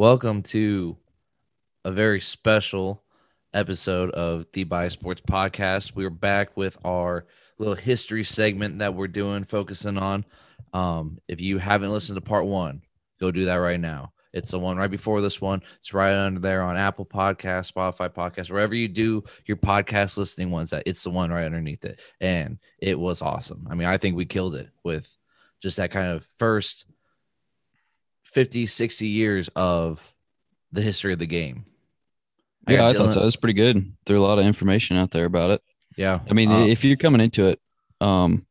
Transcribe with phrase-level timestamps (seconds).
[0.00, 0.96] Welcome to
[1.84, 3.02] a very special
[3.52, 5.94] episode of the Bias Sports Podcast.
[5.94, 7.26] We're back with our
[7.58, 10.24] little history segment that we're doing, focusing on.
[10.72, 12.80] Um, if you haven't listened to part one,
[13.20, 14.14] go do that right now.
[14.32, 15.60] It's the one right before this one.
[15.80, 20.50] It's right under there on Apple Podcast, Spotify Podcast, wherever you do your podcast listening
[20.50, 20.70] ones.
[20.70, 23.68] That it's the one right underneath it, and it was awesome.
[23.70, 25.14] I mean, I think we killed it with
[25.60, 26.86] just that kind of first
[28.32, 30.12] 50, 60 years of
[30.72, 31.66] the history of the game.
[32.68, 33.22] yeah, I thought so.
[33.22, 33.92] That's pretty good.
[34.06, 35.62] There's a lot of information out there about it.
[35.96, 36.20] Yeah.
[36.28, 37.60] I mean, um, if you're coming into it,
[38.00, 38.46] um,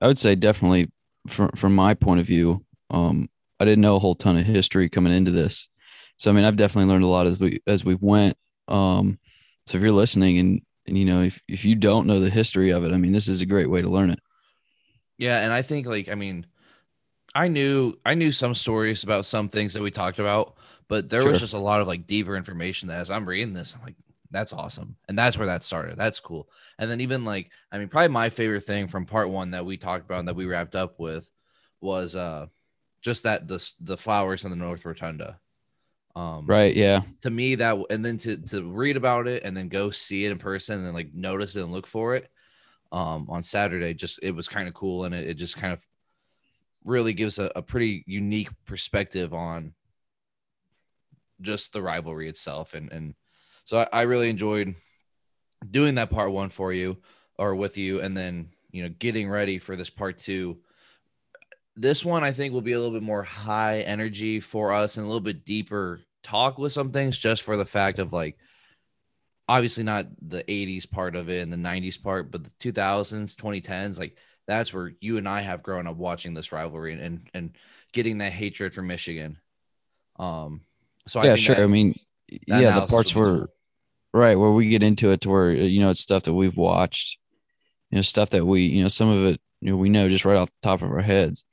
[0.00, 0.90] I would say definitely
[1.28, 3.28] from from my point of view, um,
[3.60, 5.68] I didn't know a whole ton of history coming into this.
[6.16, 8.36] So I mean, I've definitely learned a lot as we as we've went.
[8.68, 9.18] Um,
[9.66, 12.70] so if you're listening and and you know if if you don't know the history
[12.70, 14.20] of it, I mean, this is a great way to learn it.
[15.18, 16.46] Yeah, and I think like I mean,
[17.36, 20.56] I knew I knew some stories about some things that we talked about,
[20.88, 21.32] but there sure.
[21.32, 23.94] was just a lot of like deeper information that as I'm reading this, I'm like,
[24.30, 24.96] that's awesome.
[25.06, 25.98] And that's where that started.
[25.98, 26.48] That's cool.
[26.78, 29.76] And then even like, I mean, probably my favorite thing from part one that we
[29.76, 31.30] talked about and that we wrapped up with
[31.82, 32.46] was uh
[33.02, 35.38] just that the the flowers in the North Rotunda.
[36.16, 36.74] Um, right.
[36.74, 37.02] Yeah.
[37.20, 40.32] To me, that and then to to read about it and then go see it
[40.32, 42.30] in person and like notice it and look for it
[42.92, 45.86] um on Saturday, just it was kind of cool and it, it just kind of
[46.86, 49.74] really gives a, a pretty unique perspective on
[51.42, 52.72] just the rivalry itself.
[52.72, 53.14] And and
[53.64, 54.74] so I, I, really enjoyed
[55.70, 56.96] doing that part one for you
[57.38, 60.58] or with you and then you know getting ready for this part two.
[61.78, 65.04] This one i think will be a little bit more high energy for us and
[65.04, 68.38] a little bit deeper talk with some things just for the fact of like
[69.48, 73.98] obviously not the 80s part of it and the 90s part but the 2000s 2010s
[73.98, 74.16] like
[74.46, 77.50] that's where you and i have grown up watching this rivalry and and, and
[77.92, 79.38] getting that hatred for michigan
[80.18, 80.60] um
[81.08, 81.54] so yeah, sure.
[81.54, 81.94] That, I mean,
[82.28, 83.48] yeah, the parts where
[84.12, 87.18] right where we get into it to where you know it's stuff that we've watched,
[87.90, 90.24] you know, stuff that we you know some of it you know we know just
[90.24, 91.44] right off the top of our heads.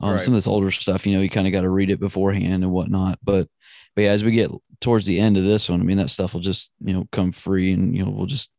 [0.00, 0.20] Um, right.
[0.20, 2.64] Some of this older stuff, you know, you kind of got to read it beforehand
[2.64, 3.18] and whatnot.
[3.22, 3.48] But
[3.94, 4.50] but yeah, as we get
[4.80, 7.32] towards the end of this one, I mean, that stuff will just you know come
[7.32, 8.50] free and you know we'll just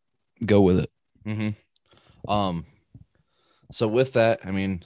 [0.43, 0.91] go with it.
[1.25, 2.31] Mm-hmm.
[2.31, 2.65] Um.
[3.71, 4.83] So with that, I mean,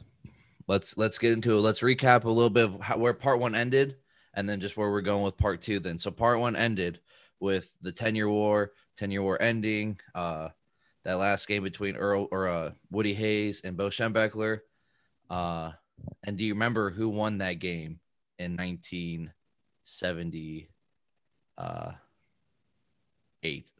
[0.68, 1.62] let's let's get into it.
[1.62, 3.98] Let's recap a little bit of how, where part one ended
[4.34, 6.00] and then just where we're going with part two then.
[6.00, 7.00] So part one ended
[7.40, 10.50] with the 10 year war 10 year war ending uh
[11.04, 14.60] that last game between earl or uh woody hayes and bo schembechler.
[15.30, 15.72] Uh
[16.24, 18.00] and do you remember who won that game
[18.40, 20.70] in 1970
[21.58, 21.92] uh
[23.44, 23.72] 8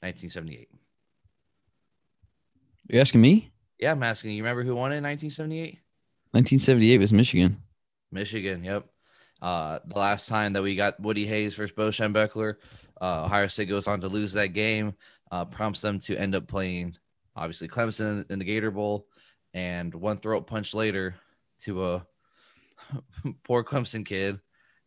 [0.00, 0.68] 1978
[2.88, 5.78] You're asking me yeah i'm asking you remember who won in 1978
[6.32, 7.56] 1978 was michigan
[8.12, 8.86] michigan yep
[9.44, 12.54] uh, the last time that we got Woody Hayes versus Bo Schembechler,
[12.98, 14.94] uh, Ohio State goes on to lose that game,
[15.30, 16.96] uh, prompts them to end up playing
[17.36, 19.06] obviously Clemson in the Gator Bowl,
[19.52, 21.16] and one throat punch later
[21.60, 22.06] to a
[23.44, 24.40] poor Clemson kid.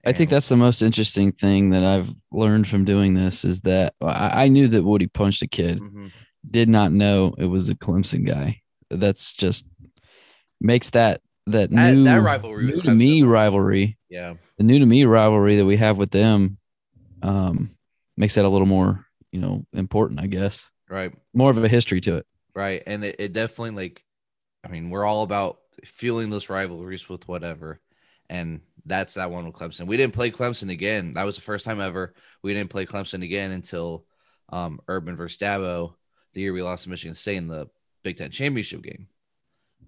[0.04, 3.94] I think that's the most interesting thing that I've learned from doing this is that
[4.02, 6.08] I, I knew that Woody punched a kid, mm-hmm.
[6.50, 8.62] did not know it was a Clemson guy.
[8.90, 9.66] That's just
[10.60, 13.98] makes that that, that new that rivalry new to me rivalry.
[14.10, 16.58] Yeah, the new to me rivalry that we have with them
[17.22, 17.76] um,
[18.16, 20.70] makes that a little more you know important, I guess.
[20.90, 21.14] Right.
[21.34, 22.26] More of a history to it.
[22.56, 24.04] Right, and it, it definitely like,
[24.66, 27.80] I mean, we're all about feeling those rivalries with whatever,
[28.30, 29.86] and that's that one with Clemson.
[29.86, 31.14] We didn't play Clemson again.
[31.14, 32.16] That was the first time ever.
[32.42, 34.06] We didn't play Clemson again until
[34.50, 35.94] um, Urban versus Dabo,
[36.34, 37.68] the year we lost to Michigan State in the
[38.04, 39.08] Big Ten championship game.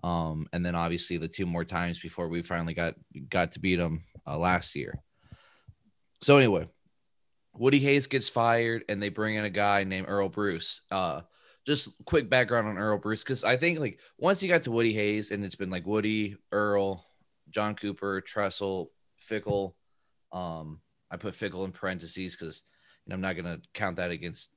[0.03, 2.96] Um, and then obviously the two more times before we finally got
[3.28, 5.02] got to beat them uh, last year.
[6.22, 6.68] So anyway,
[7.53, 10.81] Woody Hayes gets fired, and they bring in a guy named Earl Bruce.
[10.90, 11.22] Uh,
[11.66, 14.94] just quick background on Earl Bruce, because I think like once you got to Woody
[14.94, 17.06] Hayes, and it's been like Woody, Earl,
[17.50, 18.91] John Cooper, Tressel,
[19.30, 19.74] Fickell.
[20.31, 20.80] Um,
[21.12, 22.64] I put Fickell in parentheses because
[23.06, 24.50] you know, I'm not gonna count that against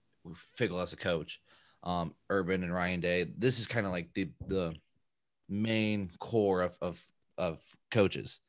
[0.58, 1.40] Fickell as a coach.
[1.84, 3.26] Um, Urban and Ryan Day.
[3.36, 4.74] This is kind of like the the
[5.48, 7.04] main core of of,
[7.36, 8.40] of coaches.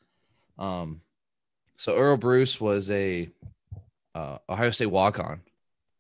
[0.58, 1.02] Um,
[1.78, 3.30] so Earl Bruce was a
[4.16, 5.42] uh, Ohio State walk on,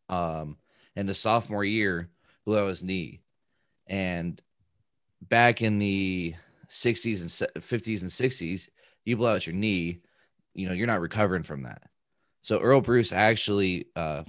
[0.10, 0.58] um,
[0.96, 2.10] and the sophomore year
[2.46, 3.22] blew out his knee,
[3.88, 4.40] and
[5.22, 6.36] back in the
[6.70, 8.70] 60s and 50s and 60s,
[9.06, 10.00] you blow out your knee,
[10.54, 11.84] you know, you're not recovering from that.
[12.42, 14.24] So Earl Bruce actually uh,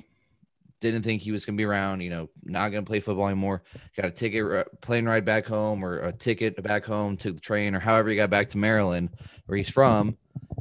[0.81, 3.27] didn't think he was going to be around, you know, not going to play football
[3.27, 3.63] anymore.
[3.97, 7.75] Got a ticket, plane ride back home or a ticket back home to the train
[7.75, 9.11] or however he got back to Maryland,
[9.47, 10.17] where he's from,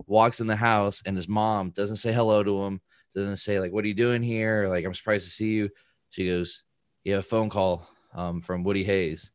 [0.08, 2.80] walks in the house and his mom doesn't say hello to him,
[3.14, 5.70] doesn't say like, "What are you doing here?" like, "I'm surprised to see you."
[6.10, 6.64] She goes,
[7.04, 9.32] "You have a phone call um, from Woody Hayes."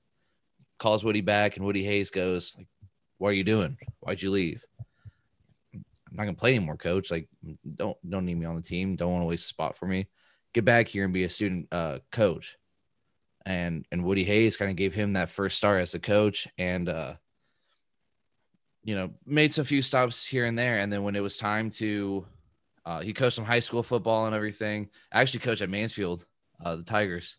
[0.79, 2.69] Calls Woody back, and Woody Hayes goes, like,
[3.19, 3.77] "What are you doing?
[4.01, 4.65] Why'd you leave?"
[5.75, 7.11] I'm not gonna play anymore, coach.
[7.11, 7.29] Like,
[7.77, 8.97] don't don't need me on the team.
[8.97, 10.09] Don't want to waste a spot for me.
[10.55, 12.57] Get back here and be a student uh, coach.
[13.47, 16.89] And and Woody Hayes kind of gave him that first start as a coach, and
[16.89, 17.15] uh,
[18.85, 20.79] you know made some few stops here and there.
[20.79, 22.27] And then when it was time to,
[22.85, 24.91] uh, he coached some high school football and everything.
[25.13, 26.27] I actually coached at Mansfield,
[26.63, 27.39] uh, the Tigers.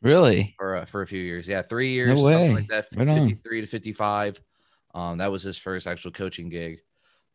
[0.00, 0.54] Really?
[0.56, 3.60] For uh, for a few years, yeah, three years, no something like that, right fifty-three
[3.60, 4.40] to fifty-five.
[4.94, 6.80] Um, that was his first actual coaching gig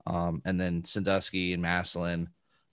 [0.07, 2.29] um, and then Sandusky and Massillon.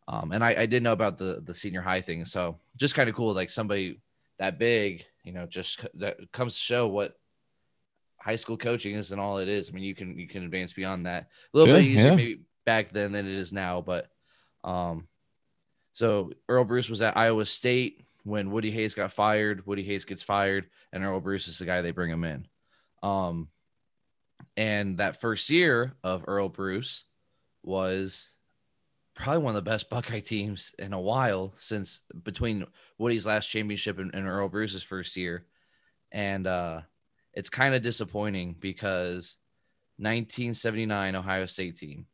[0.06, 3.08] Um, and I, I did know about the the senior high thing, so just kind
[3.08, 4.00] of cool, like somebody
[4.38, 7.18] that big, you know, just that comes to show what
[8.18, 9.68] high school coaching is and all it is.
[9.68, 12.14] I mean, you can you can advance beyond that a little sure, bit easier yeah.
[12.14, 14.10] maybe back then than it is now, but
[14.62, 15.08] um,
[15.92, 19.66] so Earl Bruce was at Iowa State when Woody Hayes got fired.
[19.66, 22.46] Woody Hayes gets fired, and Earl Bruce is the guy they bring him in.
[23.02, 23.48] Um,
[24.56, 27.04] and that first year of Earl Bruce,
[27.64, 28.30] was
[29.14, 32.66] probably one of the best Buckeye teams in a while since between
[32.98, 35.46] Woody's last championship and, and Earle Bruce's first year.
[36.12, 36.80] And uh,
[37.32, 39.38] it's kind of disappointing because
[39.98, 42.06] 1979 Ohio State team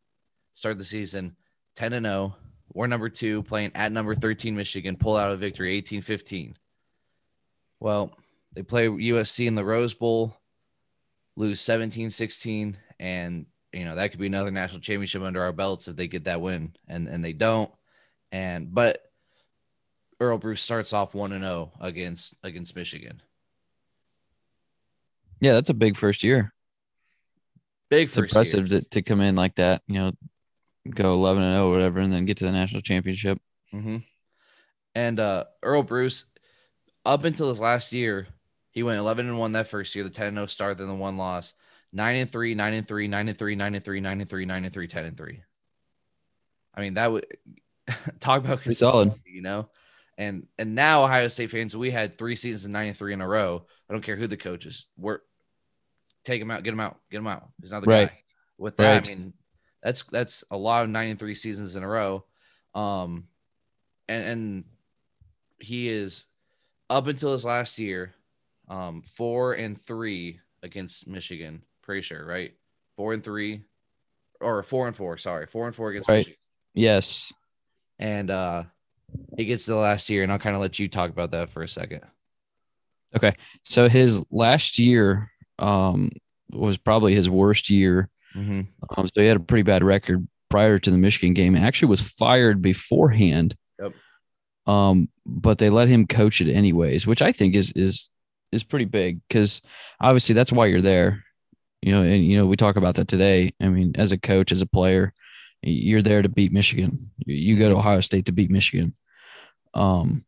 [0.53, 1.37] started the season
[1.77, 2.37] 10 and 0.
[2.73, 6.55] We're number two, playing at number 13 Michigan, pull out a victory 18 15.
[7.81, 8.13] Well,
[8.53, 10.37] they play USC in the Rose Bowl,
[11.37, 15.89] lose 17 16, and you know that could be another national championship under our belts
[15.89, 17.71] if they get that win and and they don't
[18.33, 19.11] and but
[20.21, 23.23] Earl Bruce starts off 1 and 0 against against Michigan.
[25.41, 26.53] Yeah, that's a big first year.
[27.89, 30.13] Big it's impressive to, to come in like that, you know,
[30.89, 33.41] go 11 and 0 whatever and then get to the national championship.
[33.73, 33.99] Mm-hmm.
[34.95, 36.27] And uh Earle Bruce
[37.07, 38.29] up until his last year,
[38.71, 41.17] he went 11 and 1 that first year, the 10 0 start, then the one
[41.17, 41.55] loss
[41.93, 44.45] nine and three, nine and three, nine and three, nine and three, nine and three,
[44.47, 45.43] nine and three, ten and three.
[46.75, 47.27] I mean, that would
[48.21, 49.69] talk about solid, you know.
[50.19, 53.21] And and now Ohio State fans, we had three seasons of nine and three in
[53.21, 53.67] a row.
[53.89, 54.87] I don't care who the coach is.
[54.97, 55.21] We're
[56.25, 57.49] take him out, get him out, get him out.
[57.61, 58.09] He's not the right.
[58.09, 58.19] guy.
[58.59, 59.09] With that, right.
[59.09, 59.33] I mean,
[59.83, 62.25] that's that's a lot of nine and three seasons in a row.
[62.75, 63.29] Um,
[64.09, 64.65] and and
[65.59, 66.27] he is
[66.91, 68.15] up until his last year,
[68.69, 72.53] um, four and three against Michigan pretty sure, right?
[72.97, 73.63] Four and three,
[74.41, 75.17] or four and four.
[75.19, 76.19] Sorry, four and four against right.
[76.19, 76.39] Michigan.
[76.75, 77.33] Yes.
[77.99, 78.65] And uh
[79.37, 81.51] he gets to the last year, and I'll kind of let you talk about that
[81.51, 82.03] for a second.
[83.17, 83.35] Okay,
[83.65, 86.11] so his last year um
[86.53, 88.09] was probably his worst year.
[88.35, 88.61] Mm-hmm.
[88.97, 91.57] Um, so he had a pretty bad record prior to the Michigan game.
[91.57, 93.57] Actually, was fired beforehand.
[93.81, 93.93] Yep.
[94.67, 98.11] Um, but they let him coach it anyways, which I think is is
[98.53, 99.63] is pretty big because
[100.01, 101.25] obviously that's why you're there.
[101.83, 103.55] You know, and you know, we talk about that today.
[103.61, 105.15] I mean, as a coach, as a player,
[105.63, 107.11] you're there to beat Michigan.
[107.25, 108.95] You go to Ohio State to beat Michigan.
[109.75, 110.25] Um,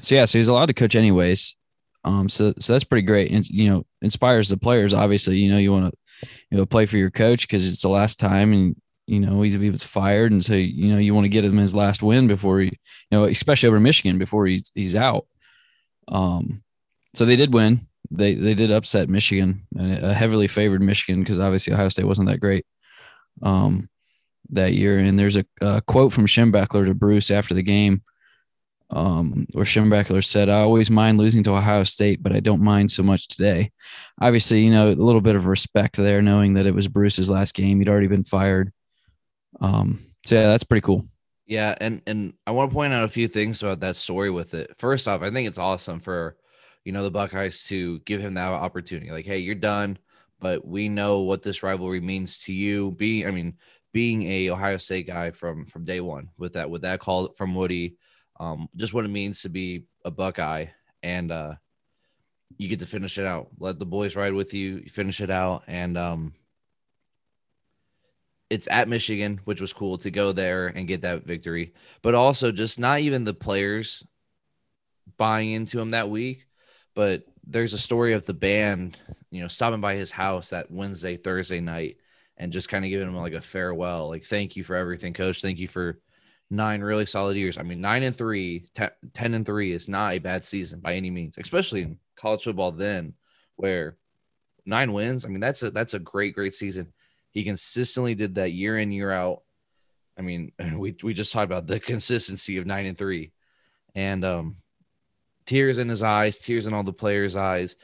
[0.00, 1.56] so yeah, so he's allowed to coach anyways.
[2.04, 4.94] Um, so so that's pretty great, and you know, inspires the players.
[4.94, 7.88] Obviously, you know, you want to you know play for your coach because it's the
[7.88, 8.76] last time, and
[9.06, 11.56] you know he, he was fired, and so you know you want to get him
[11.56, 12.72] his last win before he, you
[13.10, 15.26] know, especially over Michigan before he's he's out.
[16.06, 16.62] Um,
[17.14, 21.72] so they did win they they did upset Michigan, a heavily favored Michigan because obviously
[21.72, 22.64] Ohio State wasn't that great
[23.42, 23.88] um,
[24.50, 24.98] that year.
[24.98, 28.02] And there's a, a, quote from Schembechler to Bruce after the game,
[28.90, 32.90] um, where Schembechler said, "I always mind losing to Ohio State, but I don't mind
[32.90, 33.72] so much today."
[34.20, 37.54] Obviously, you know a little bit of respect there, knowing that it was Bruce's last
[37.54, 38.72] game; he'd already been fired.
[39.60, 41.04] Um, so yeah, that's pretty cool.
[41.46, 44.54] Yeah, and and I want to point out a few things about that story with
[44.54, 44.72] it.
[44.78, 46.36] First off, I think it's awesome for
[46.88, 49.10] you know, the Buckeyes to give him that opportunity.
[49.10, 49.98] Like, hey, you're done,
[50.40, 52.92] but we know what this rivalry means to you.
[52.92, 53.58] Being, I mean,
[53.92, 57.54] being a Ohio State guy from from day one with that with that call from
[57.54, 57.98] Woody,
[58.40, 60.68] um, just what it means to be a Buckeye,
[61.02, 61.56] and uh,
[62.56, 63.48] you get to finish it out.
[63.58, 66.32] Let the boys ride with you, finish it out, and um,
[68.48, 71.74] it's at Michigan, which was cool to go there and get that victory.
[72.00, 74.02] But also, just not even the players
[75.18, 76.47] buying into him that week,
[76.98, 78.98] but there's a story of the band,
[79.30, 81.98] you know, stopping by his house that Wednesday, Thursday night
[82.36, 84.08] and just kind of giving him like a farewell.
[84.08, 85.40] Like, thank you for everything, coach.
[85.40, 86.00] Thank you for
[86.50, 87.56] nine really solid years.
[87.56, 90.94] I mean, nine and three, ten, 10 and three is not a bad season by
[90.94, 93.14] any means, especially in college football then
[93.54, 93.96] where
[94.66, 95.24] nine wins.
[95.24, 96.92] I mean, that's a, that's a great, great season.
[97.30, 99.42] He consistently did that year in, year out.
[100.18, 103.30] I mean, we we just talked about the consistency of nine and three,
[103.94, 104.56] and um,
[105.48, 107.76] tears in his eyes, tears in all the players' eyes,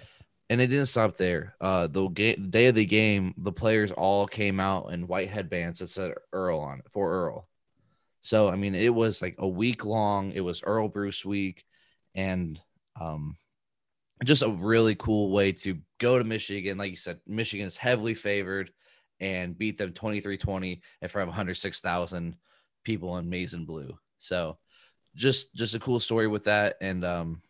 [0.50, 1.56] and it didn't stop there.
[1.62, 5.78] Uh, the game, day of the game, the players all came out in white headbands
[5.78, 7.48] that said Earl on it for Earl.
[8.20, 10.32] So I mean, it was like a week long.
[10.32, 11.64] It was Earl Bruce week,
[12.14, 12.60] and
[13.00, 13.36] um,
[14.24, 16.76] just a really cool way to go to Michigan.
[16.76, 18.70] Like you said, Michigan is heavily favored
[19.20, 22.36] and beat them 23-20 in front of 106,000
[22.84, 23.96] people in maize and blue.
[24.18, 24.58] So
[25.14, 26.76] just just a cool story with that.
[26.80, 27.40] And um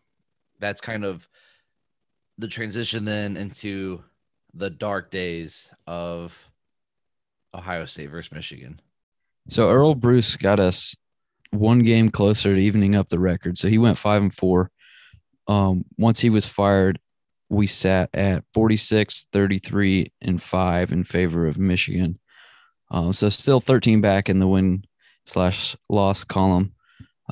[0.65, 1.29] that's kind of
[2.39, 4.03] the transition then into
[4.55, 6.35] the dark days of
[7.53, 8.81] Ohio State versus Michigan.
[9.49, 10.97] So Earl Bruce got us
[11.51, 13.59] one game closer to evening up the record.
[13.59, 14.71] So he went five and four.
[15.47, 16.99] Um, once he was fired,
[17.51, 22.19] we sat at 46, 33, and five in favor of Michigan.
[22.91, 24.85] Um, so still 13 back in the win
[25.27, 26.73] slash loss column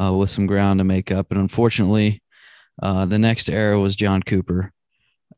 [0.01, 1.31] uh, with some ground to make up.
[1.31, 2.22] And unfortunately,
[2.83, 4.73] uh, the next era was John Cooper,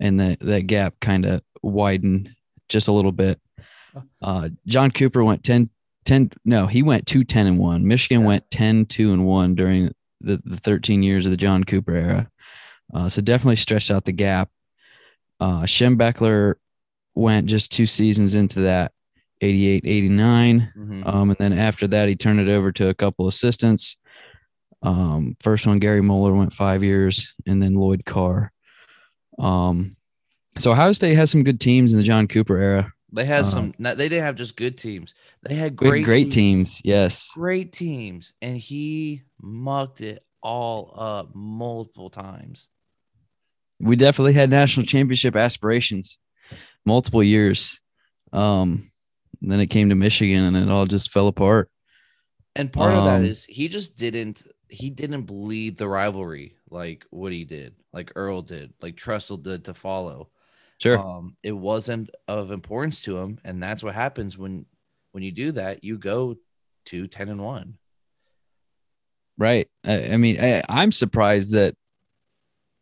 [0.01, 2.35] and that, that gap kind of widened
[2.69, 3.39] just a little bit.
[4.21, 5.69] Uh, John Cooper went 10,
[6.05, 7.87] 10, no, he went 2 10 and 1.
[7.87, 8.27] Michigan yeah.
[8.27, 12.31] went 10 2 and 1 during the, the 13 years of the John Cooper era.
[12.93, 14.51] Uh, so definitely stretched out the gap.
[15.39, 16.55] Uh, Schembechler
[17.15, 18.93] went just two seasons into that
[19.41, 20.73] 88 89.
[20.77, 21.03] Mm-hmm.
[21.07, 23.97] Um, and then after that, he turned it over to a couple assistants.
[24.85, 28.53] Um, first one, Gary Moeller went five years, and then Lloyd Carr.
[29.39, 29.97] Um,
[30.57, 32.93] so Ohio State has some good teams in the John Cooper era.
[33.13, 33.75] They had some.
[33.79, 35.15] Um, they didn't have just good teams.
[35.43, 36.77] They had great, great teams.
[36.77, 36.81] teams.
[36.85, 42.69] Yes, great teams, and he mucked it all up multiple times
[43.81, 46.19] we definitely had national championship aspirations
[46.85, 47.81] multiple years.
[48.33, 48.91] Um,
[49.41, 51.71] then it came to Michigan and it all just fell apart.
[52.57, 54.43] And part um, of that um, he just didn't
[54.75, 59.65] he didn't bleed the rivalry like what he did, like Earl did, like Tressel did
[59.65, 60.29] to follow.
[60.79, 60.99] Sure.
[60.99, 64.67] Um, it wasn't of importance to him, and that's what happens when
[65.13, 65.85] when you do that.
[65.85, 66.37] You go
[66.87, 67.79] to ten and one.
[69.39, 69.69] Right.
[69.85, 71.75] I, I mean, I, I'm surprised that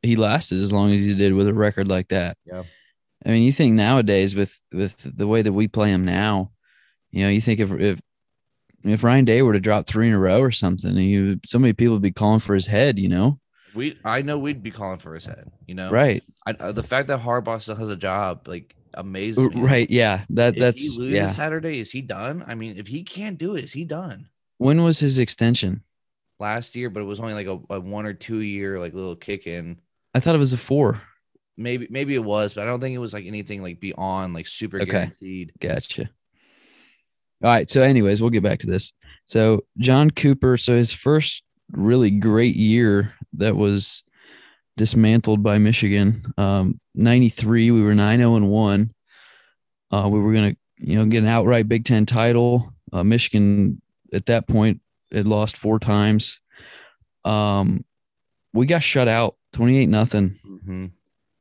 [0.02, 2.36] he lasted as long as he did with a record like that.
[2.44, 2.64] Yeah.
[3.24, 6.52] I mean, you think nowadays with with the way that we play him now,
[7.10, 8.00] you know, you think if if
[8.84, 11.72] if Ryan Day were to drop three in a row or something, you so many
[11.72, 12.98] people would be calling for his head.
[12.98, 13.40] You know,
[13.74, 15.50] we I know we'd be calling for his head.
[15.66, 16.22] You know, right?
[16.46, 19.62] I, uh, the fact that Harbaugh still has a job, like, amazing.
[19.62, 19.88] Right?
[19.88, 20.24] Yeah.
[20.30, 21.28] That if that's he yeah.
[21.28, 21.80] Saturday.
[21.80, 22.44] Is he done?
[22.46, 24.28] I mean, if he can't do it, is he done?
[24.58, 25.82] When was his extension?
[26.38, 29.16] Last year, but it was only like a, a one or two year like little
[29.16, 29.78] kick in.
[30.14, 31.00] I thought it was a four.
[31.56, 34.46] Maybe maybe it was, but I don't think it was like anything like beyond like
[34.46, 34.90] super okay.
[34.90, 35.52] guaranteed.
[35.60, 36.10] Gotcha.
[37.42, 37.68] All right.
[37.68, 38.92] So, anyways, we'll get back to this.
[39.24, 40.56] So, John Cooper.
[40.56, 44.04] So, his first really great year that was
[44.76, 46.22] dismantled by Michigan.
[46.38, 48.94] Um, 93, we were 9 0 and 1.
[49.90, 52.72] Uh, we were going to, you know, get an outright Big Ten title.
[52.92, 53.80] Uh, Michigan
[54.12, 54.80] at that point
[55.12, 56.40] had lost four times.
[57.24, 57.84] Um,
[58.52, 60.30] we got shut out 28 nothing.
[60.46, 60.86] Mm-hmm.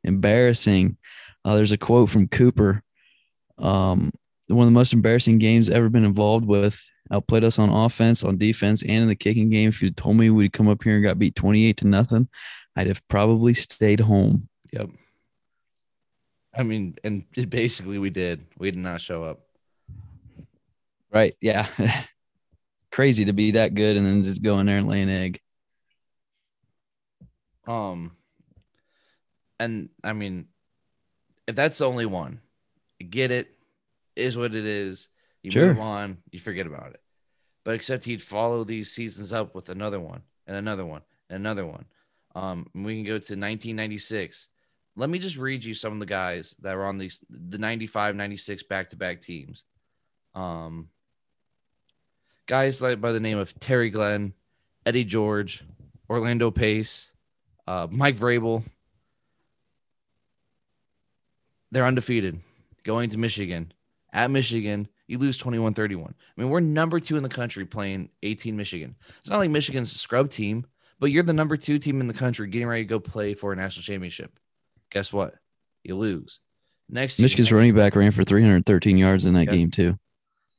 [0.04, 0.98] Embarrassing.
[1.44, 2.84] Uh, there's a quote from Cooper.
[3.58, 4.12] Um,
[4.52, 6.84] one of the most embarrassing games ever been involved with.
[7.12, 9.70] Outplayed us on offense, on defense, and in the kicking game.
[9.70, 12.30] If you told me we'd come up here and got beat 28 to nothing,
[12.76, 14.48] I'd have probably stayed home.
[14.72, 14.90] Yep.
[16.56, 18.46] I mean, and basically we did.
[18.58, 19.42] We did not show up.
[21.12, 21.36] Right.
[21.42, 21.68] Yeah.
[22.92, 25.40] Crazy to be that good and then just go in there and lay an egg.
[27.68, 28.18] Um,
[29.60, 30.48] and I mean,
[31.48, 32.42] if that's the only one,
[33.10, 33.56] get it,
[34.16, 35.10] is what it is.
[35.44, 35.74] You sure.
[35.74, 37.02] move on, you forget about it.
[37.64, 41.66] But except he'd follow these seasons up with another one and another one and another
[41.66, 41.86] one.
[42.36, 44.48] Um, we can go to 1996.
[44.96, 48.16] Let me just read you some of the guys that were on these the 95,
[48.16, 49.66] 96 back to back teams.
[50.36, 50.90] Um,
[52.46, 54.34] guys like by the name of Terry Glenn,
[54.86, 55.64] Eddie George,
[56.10, 57.12] Orlando Pace,
[57.68, 58.64] uh, Mike Vrabel,
[61.72, 62.40] they're undefeated
[62.84, 63.72] going to Michigan.
[64.14, 66.14] At Michigan, you lose 21 31.
[66.18, 68.96] I mean, we're number two in the country playing 18 Michigan.
[69.20, 70.66] It's not like Michigan's a scrub team,
[71.00, 73.54] but you're the number two team in the country getting ready to go play for
[73.54, 74.38] a national championship.
[74.90, 75.36] Guess what?
[75.84, 76.40] You lose.
[76.90, 79.52] Next, Michigan's running back ran for 313 yards in that yeah.
[79.52, 79.98] game, too.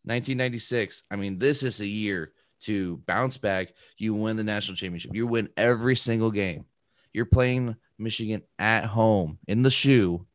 [0.05, 1.05] 1996.
[1.11, 2.33] I mean, this is a year
[2.63, 3.75] to bounce back.
[3.99, 5.15] You win the national championship.
[5.15, 6.65] You win every single game.
[7.13, 10.27] You're playing Michigan at home in the shoe.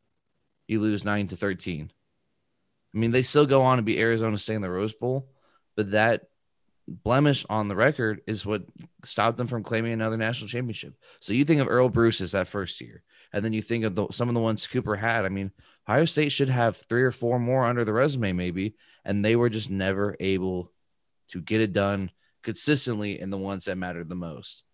[0.68, 1.90] You lose nine to thirteen.
[2.94, 5.28] I mean, they still go on to be Arizona State in the Rose Bowl,
[5.76, 6.22] but that
[6.86, 8.62] blemish on the record is what
[9.04, 10.94] stopped them from claiming another national championship.
[11.20, 13.02] So you think of Earle Bruce's that first year,
[13.32, 15.24] and then you think of the, some of the ones Cooper had.
[15.24, 15.50] I mean,
[15.88, 19.50] Ohio State should have three or four more under the resume, maybe, and they were
[19.50, 20.72] just never able
[21.28, 22.10] to get it done
[22.42, 24.64] consistently in the ones that mattered the most.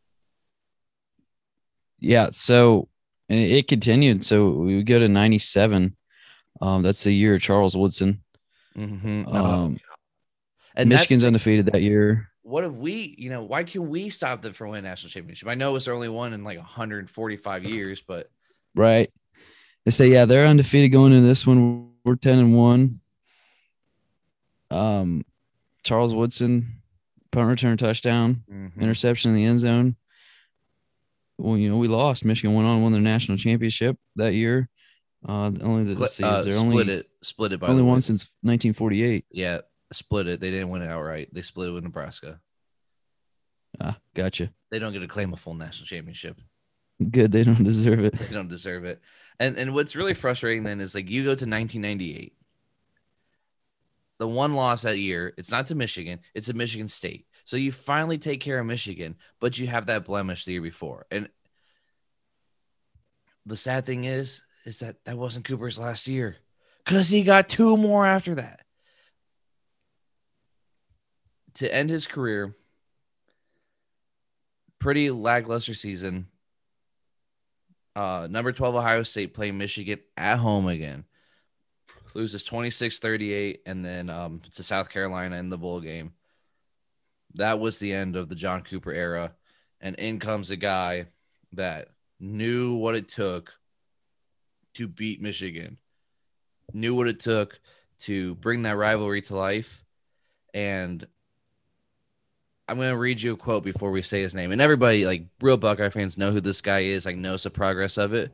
[1.99, 2.29] Yeah.
[2.31, 2.89] So
[3.29, 4.25] and it continued.
[4.25, 5.97] So we go to 97.
[6.61, 8.23] Um, that's the year Charles Woodson.
[8.77, 9.29] Mm-hmm.
[9.29, 9.79] Um,
[10.75, 12.29] and Michigan's undefeated that year.
[12.43, 15.49] What if we, you know, why can we stop them from winning national championship?
[15.49, 18.31] I know it's their only one in like 145 years, but
[18.75, 19.11] right.
[19.85, 21.91] They say, yeah, they're undefeated going into this one.
[22.05, 23.01] We're 10 and 1.
[24.71, 25.25] Um,
[25.85, 26.83] Charles Woodson,
[27.31, 28.81] punt return touchdown, mm-hmm.
[28.81, 29.97] interception in the end zone.
[31.39, 32.25] Well, you know, we lost.
[32.25, 34.69] Michigan went on won their national championship that year.
[35.27, 39.25] Uh, only the Split, uh, split only, it, split it by only one since 1948.
[39.31, 39.61] Yeah,
[39.93, 40.41] split it.
[40.41, 41.29] They didn't win it outright.
[41.33, 42.41] They split it with Nebraska.
[43.81, 44.51] Ah, gotcha.
[44.71, 46.39] They don't get to claim a full national championship.
[47.11, 47.33] Good.
[47.33, 48.19] They don't deserve it.
[48.19, 49.01] They don't deserve it.
[49.41, 52.35] And and what's really frustrating then is like you go to 1998.
[54.19, 57.27] The one loss that year, it's not to Michigan, it's to Michigan State.
[57.45, 61.07] So you finally take care of Michigan, but you have that blemish the year before.
[61.11, 61.29] And
[63.45, 66.37] the sad thing is, is that that wasn't Cooper's last year
[66.85, 68.61] because he got two more after that.
[71.55, 72.57] To end his career,
[74.81, 76.27] pretty lackluster season.
[77.95, 81.05] Uh, number 12, Ohio State playing Michigan at home again.
[82.15, 86.13] Loses 26 38, and then um, to South Carolina in the bowl game.
[87.35, 89.33] That was the end of the John Cooper era.
[89.81, 91.07] And in comes a guy
[91.53, 91.89] that
[92.21, 93.53] knew what it took
[94.75, 95.79] to beat Michigan,
[96.73, 97.61] knew what it took
[98.01, 99.85] to bring that rivalry to life.
[100.53, 101.07] And
[102.69, 104.53] I'm going to read you a quote before we say his name.
[104.53, 107.51] And everybody, like real Buckeye fans, know who this guy is, I like knows the
[107.51, 108.33] progress of it.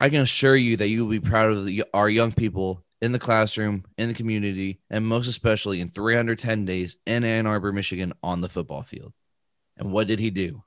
[0.00, 3.12] I can assure you that you will be proud of the, our young people in
[3.12, 8.12] the classroom, in the community, and most especially in 310 days in Ann Arbor, Michigan
[8.22, 9.12] on the football field.
[9.76, 10.62] And what did he do?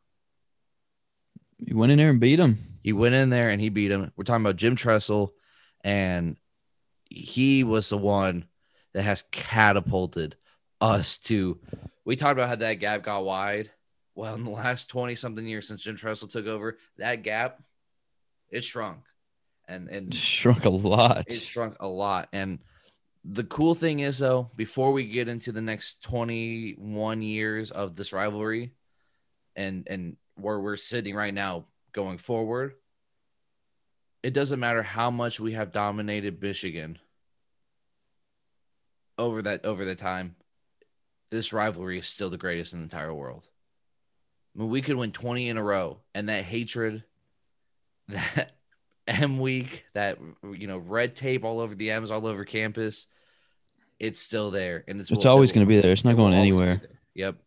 [1.66, 2.58] He went in there and beat him.
[2.82, 4.12] He went in there and he beat him.
[4.16, 5.34] We're talking about Jim Tressel,
[5.84, 6.38] and
[7.06, 8.46] he was the one
[8.94, 10.36] that has catapulted
[10.80, 11.60] us to.
[12.06, 13.72] We talked about how that gap got wide.
[14.16, 17.62] Well, in the last 20 something years since Jim Tressel took over, that gap
[18.50, 19.00] it shrunk.
[19.68, 21.26] And and shrunk a lot.
[21.28, 22.30] It shrunk a lot.
[22.34, 22.60] And
[23.24, 28.12] the cool thing is though, before we get into the next 21 years of this
[28.12, 28.74] rivalry
[29.56, 32.74] and and where we're sitting right now going forward,
[34.24, 37.00] it doesn't matter how much we have dominated Michigan
[39.18, 40.36] over that over the time.
[41.32, 43.48] This rivalry is still the greatest in the entire world.
[44.56, 47.04] I mean, we could win 20 in a row, and that hatred,
[48.10, 48.52] that
[49.08, 53.08] M week, that you know, red tape all over the M's all over campus,
[54.00, 54.84] it's still there.
[54.88, 55.92] And it's it's always going to be there.
[55.92, 56.82] It's not going anywhere.
[57.16, 57.38] Yep.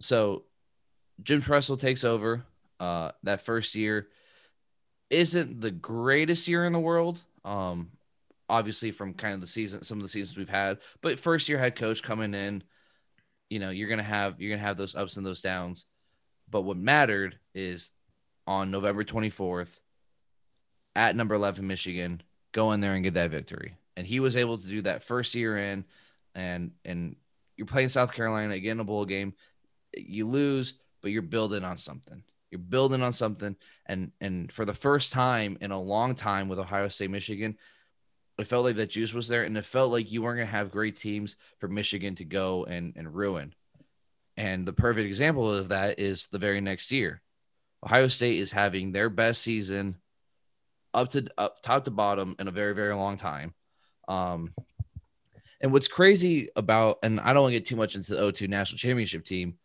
[0.00, 0.44] So
[1.22, 2.44] Jim Tressel takes over
[2.80, 4.08] uh, that first year.
[5.10, 7.18] Isn't the greatest year in the world.
[7.44, 7.90] Um,
[8.50, 11.58] obviously from kind of the season, some of the seasons we've had, but first year
[11.58, 12.62] head coach coming in,
[13.48, 15.86] you know, you're gonna have you're gonna have those ups and those downs.
[16.50, 17.90] But what mattered is
[18.46, 19.78] on November 24th
[20.96, 23.76] at number 11 Michigan, go in there and get that victory.
[23.96, 25.84] And he was able to do that first year in,
[26.34, 27.16] and and
[27.56, 29.34] you're playing South Carolina again a bowl game.
[29.96, 32.22] You lose, but you're building on something.
[32.50, 36.58] You're building on something, and and for the first time in a long time with
[36.58, 37.56] Ohio State, Michigan,
[38.38, 40.70] it felt like that juice was there, and it felt like you weren't gonna have
[40.70, 43.54] great teams for Michigan to go and and ruin.
[44.36, 47.22] And the perfect example of that is the very next year.
[47.84, 49.96] Ohio State is having their best season
[50.92, 53.54] up to up top to bottom in a very very long time.
[54.08, 54.54] Um,
[55.60, 58.48] and what's crazy about, and I don't want to get too much into the O2
[58.48, 59.58] national championship team,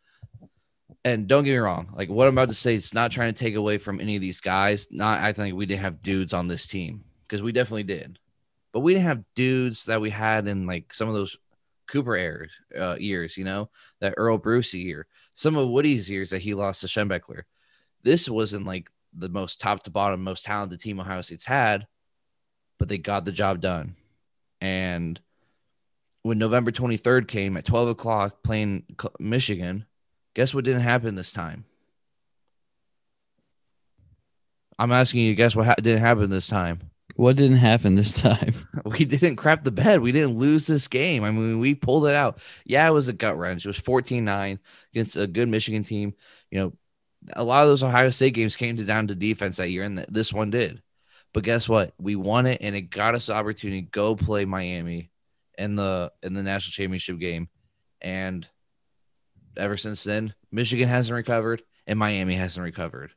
[1.03, 3.39] and don't get me wrong, like what I'm about to say, it's not trying to
[3.39, 4.87] take away from any of these guys.
[4.91, 8.19] Not acting like we didn't have dudes on this team because we definitely did,
[8.71, 11.37] but we didn't have dudes that we had in like some of those
[11.87, 13.69] Cooper years, uh, years, you know,
[13.99, 17.43] that Earl Brucey year, some of Woody's years that he lost to Schembechler.
[18.01, 21.87] This wasn't like the most top to bottom, most talented team Ohio State's had,
[22.77, 23.95] but they got the job done.
[24.61, 25.19] And
[26.23, 28.83] when November 23rd came at 12 o'clock playing
[29.19, 29.85] Michigan,
[30.35, 31.65] Guess what didn't happen this time?
[34.77, 36.91] I'm asking you, guess what ha- didn't happen this time?
[37.15, 38.53] What didn't happen this time?
[38.85, 40.01] We didn't crap the bed.
[40.01, 41.23] We didn't lose this game.
[41.23, 42.37] I mean, we pulled it out.
[42.65, 43.65] Yeah, it was a gut wrench.
[43.65, 44.59] It was 14 9
[44.93, 46.13] against a good Michigan team.
[46.51, 46.73] You know,
[47.33, 50.05] a lot of those Ohio State games came to down to defense that year, and
[50.07, 50.83] this one did.
[51.33, 51.93] But guess what?
[51.97, 55.09] We won it, and it got us the opportunity to go play Miami
[55.57, 57.49] in the in the national championship game.
[58.01, 58.47] And
[59.57, 63.11] ever since then, Michigan hasn't recovered, and Miami hasn't recovered.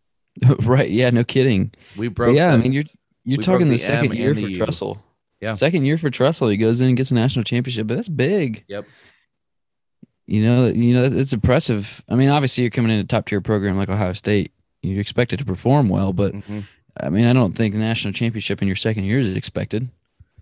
[0.60, 0.90] right?
[0.90, 1.72] Yeah, no kidding.
[1.96, 2.30] We broke.
[2.30, 2.84] But yeah, I mean, you're
[3.24, 5.02] you're talking the, the second year for Tressel.
[5.40, 6.48] Yeah, second year for Tressel.
[6.48, 8.64] He goes in and gets a national championship, but that's big.
[8.68, 8.86] Yep.
[10.26, 12.02] You know, you know, it's impressive.
[12.08, 14.52] I mean, obviously, you're coming in a top tier program like Ohio State.
[14.80, 16.60] You're expected to perform well, but mm-hmm.
[16.98, 19.88] I mean, I don't think the national championship in your second year is expected.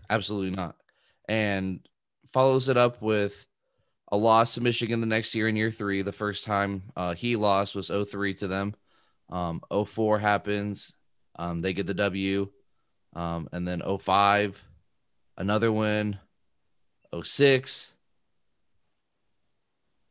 [0.09, 0.77] Absolutely not.
[1.29, 1.81] And
[2.29, 3.47] follows it up with
[4.13, 6.03] a loss to Michigan the next year in year three.
[6.03, 8.75] The first time uh, he lost was 03 to them.
[9.31, 10.95] Um, 04 happens.
[11.37, 12.49] Um, they get the W.
[13.15, 14.63] Um, and then 05,
[15.37, 16.19] another win.
[17.23, 17.93] 06.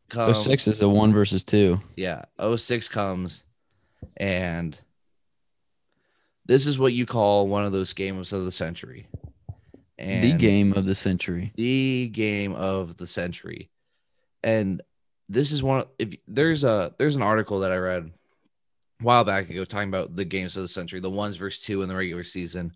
[0.09, 0.43] Comes.
[0.43, 1.79] 06 is a one versus two.
[1.95, 2.25] Yeah.
[2.55, 3.43] 06 comes.
[4.17, 4.77] And
[6.45, 9.07] this is what you call one of those games of the century.
[9.97, 11.51] And the game of the century.
[11.55, 13.69] The game of the century.
[14.43, 14.81] And
[15.27, 19.49] this is one if there's a there's an article that I read a while back
[19.49, 22.23] ago talking about the games of the century, the ones versus two in the regular
[22.23, 22.73] season.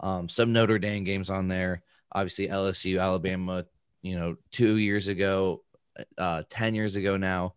[0.00, 1.82] Um, some Notre Dame games on there.
[2.12, 3.66] Obviously LSU, Alabama,
[4.02, 5.62] you know, two years ago,
[6.16, 7.54] uh, 10 years ago now.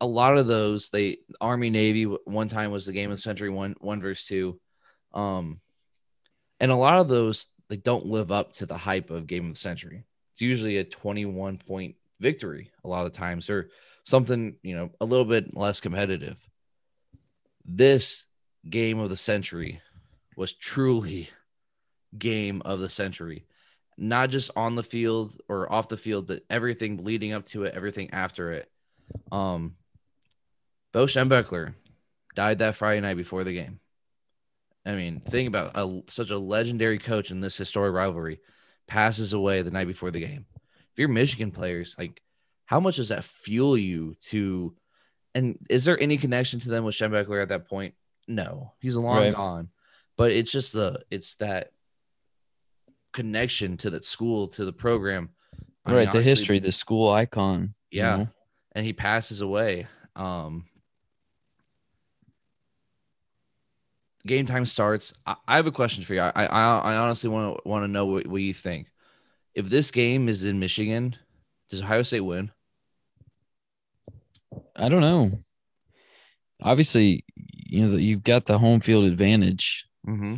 [0.00, 3.48] A lot of those, they Army Navy one time was the game of the century,
[3.48, 4.60] one one versus two.
[5.14, 5.60] Um,
[6.60, 9.54] and a lot of those they don't live up to the hype of game of
[9.54, 10.04] the century.
[10.32, 13.68] It's usually a 21 point victory a lot of the times or
[14.02, 16.38] something, you know, a little bit less competitive.
[17.66, 18.24] This
[18.68, 19.82] game of the century
[20.36, 21.28] was truly
[22.18, 23.44] game of the century.
[23.98, 27.74] Not just on the field or off the field, but everything leading up to it,
[27.74, 28.70] everything after it.
[29.30, 29.76] Um
[30.92, 31.74] Bo Schembechler
[32.34, 33.80] died that Friday night before the game.
[34.86, 38.38] I mean, think about a, such a legendary coach in this historic rivalry
[38.86, 40.46] passes away the night before the game.
[40.94, 42.22] If you're Michigan players, like
[42.66, 44.76] how much does that fuel you to?
[45.34, 47.94] And is there any connection to them with Schembechler at that point?
[48.28, 49.34] No, he's long right.
[49.34, 49.70] gone.
[50.16, 51.70] But it's just the it's that
[53.12, 55.30] connection to that school to the program.
[55.84, 57.74] I right, mean, the history, the school icon.
[57.90, 58.28] Yeah, you know?
[58.76, 59.88] and he passes away.
[60.14, 60.66] Um,
[64.24, 65.12] game time starts.
[65.26, 66.20] I, I have a question for you.
[66.20, 68.86] I I, I honestly want to want to know what, what you think.
[69.54, 71.16] If this game is in Michigan,
[71.70, 72.50] does Ohio State win?
[74.76, 75.38] I don't know.
[76.62, 79.86] Obviously, you know you've got the home field advantage.
[80.06, 80.36] Mm-hmm.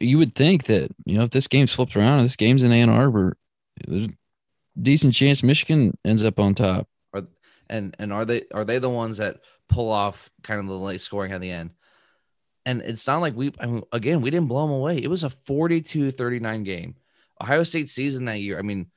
[0.00, 2.88] You would think that you know if this game's flipped around, this game's in Ann
[2.88, 3.36] Arbor,
[3.86, 4.10] there's a
[4.80, 6.88] decent chance Michigan ends up on top.
[7.12, 7.22] Are,
[7.70, 11.00] and and are they are they the ones that pull off kind of the late
[11.00, 11.70] scoring at the end?
[12.66, 14.96] And it's not like we, I mean, again, we didn't blow them away.
[14.96, 16.94] It was a 42 39 game.
[17.44, 18.58] Ohio State season that year.
[18.58, 18.90] I mean,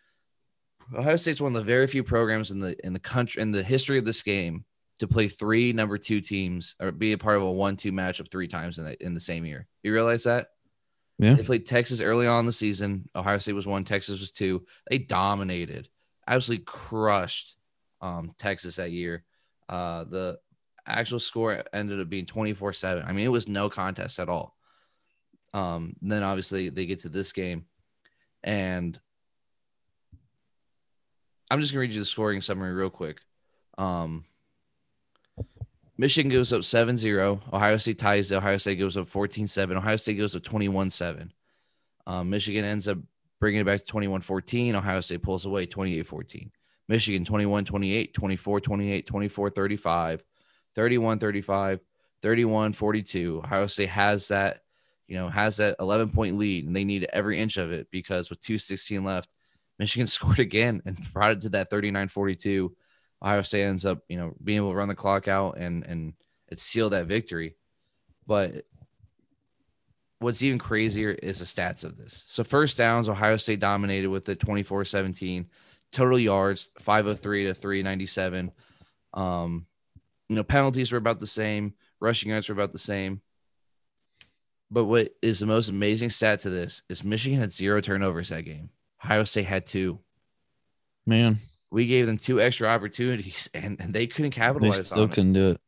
[0.98, 3.62] Ohio State's one of the very few programs in the in the country in the
[3.62, 4.64] history of this game
[5.00, 8.48] to play three number two teams or be a part of a one-two matchup three
[8.48, 9.68] times in the in the same year.
[9.84, 10.48] You realize that?
[11.20, 11.34] Yeah.
[11.34, 13.10] They played Texas early on in the season.
[13.16, 14.66] Ohio State was one, Texas was two.
[14.90, 15.90] They dominated,
[16.26, 17.58] absolutely crushed
[18.02, 19.24] um, Texas that year.
[19.68, 20.38] Uh, the
[20.86, 23.04] actual score ended up being 24 7.
[23.06, 24.56] I mean, it was no contest at all.
[25.54, 27.66] Um, then obviously they get to this game,
[28.48, 28.98] and
[31.52, 33.20] I'm just gonna read you the scoring summary real quick.
[33.78, 34.24] Um,
[35.98, 37.42] Michigan goes up 7-0.
[37.52, 38.32] Ohio State ties.
[38.32, 39.76] Ohio State goes up 14-7.
[39.76, 41.30] Ohio State goes up 21-7.
[42.06, 43.00] Um, Michigan ends up
[43.42, 44.76] bringing it back to 21-14.
[44.76, 46.50] Ohio State pulls away 28-14.
[46.88, 50.22] Michigan 21-28, 24-28, 24-35,
[50.78, 51.80] 31-35,
[52.24, 53.44] 31-42.
[53.44, 54.62] Ohio State has that,
[55.08, 58.30] you know, has that 11 point lead and they need every inch of it because
[58.30, 59.30] with 216 left,
[59.80, 62.70] Michigan scored again and brought it to that 39-42.
[63.24, 66.13] Ohio State ends up, you know, being able to run the clock out and and
[66.50, 67.56] it sealed that victory.
[68.26, 68.63] But
[70.20, 72.24] what's even crazier is the stats of this.
[72.28, 75.48] So first downs, Ohio State dominated with the 24-17.
[75.91, 78.52] Total yards, 503 to 397.
[79.13, 79.65] Um,
[80.28, 83.22] you know, penalties were about the same, rushing yards were about the same.
[84.70, 88.42] But what is the most amazing stat to this is Michigan had zero turnovers that
[88.42, 88.70] game.
[89.04, 90.00] Ohio State had two.
[91.06, 91.40] Man,
[91.72, 94.78] we gave them two extra opportunities and, and they couldn't capitalize.
[94.78, 95.40] They still couldn't it.
[95.40, 95.62] do it.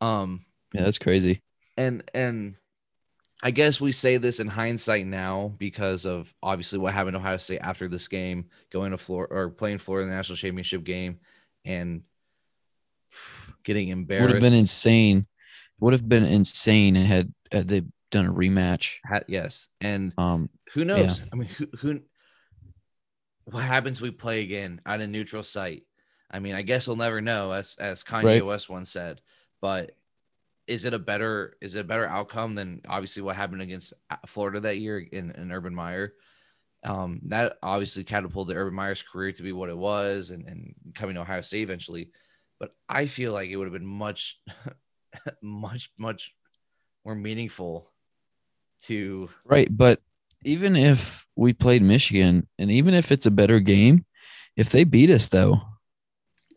[0.00, 1.42] Um, yeah, that's crazy.
[1.76, 2.56] And and
[3.42, 7.38] I guess we say this in hindsight now because of obviously what happened to Ohio
[7.38, 11.18] State after this game, going to Florida or playing Florida in the national championship game
[11.64, 12.02] and
[13.64, 14.34] getting embarrassed.
[14.34, 15.26] Would have been insane.
[15.80, 18.98] Would have been insane had, had they done a rematch.
[19.26, 21.18] Yes, and um, who knows?
[21.18, 21.24] Yeah.
[21.32, 22.00] I mean, who who
[23.44, 24.00] what happens?
[24.00, 25.82] We play again at a neutral site.
[26.30, 28.46] I mean, I guess we'll never know, as as Kanye right.
[28.46, 29.20] West once said.
[29.60, 29.96] But
[30.68, 34.16] is it a better is it a better outcome than obviously what happened against uh,
[34.26, 36.14] Florida that year in, in Urban Meyer?
[36.84, 41.14] Um, that obviously catapulted Urban Meyer's career to be what it was and, and coming
[41.14, 42.10] to Ohio State eventually.
[42.58, 44.40] But I feel like it would have been much,
[45.42, 46.34] much, much
[47.04, 47.91] more meaningful
[48.82, 49.68] to right.
[49.70, 50.00] But
[50.44, 54.04] even if we played Michigan and even if it's a better game,
[54.56, 55.62] if they beat us though,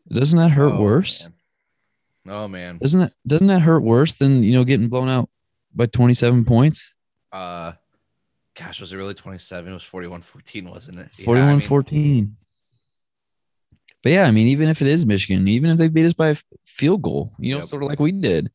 [0.10, 1.30] doesn't that hurt oh, worse?
[2.26, 2.36] Man.
[2.36, 2.78] Oh man.
[2.80, 5.30] Doesn't that doesn't that hurt worse than you know getting blown out
[5.74, 6.94] by 27 points?
[7.32, 7.74] Uh
[8.56, 9.70] gosh, was it really 27?
[9.70, 11.10] It was 41-14, wasn't it?
[11.20, 11.26] 41-14.
[11.28, 12.38] Yeah, I mean,
[14.02, 16.30] but yeah, I mean, even if it is Michigan, even if they beat us by
[16.30, 17.66] a field goal, you know, yep.
[17.66, 18.52] sort of like we did,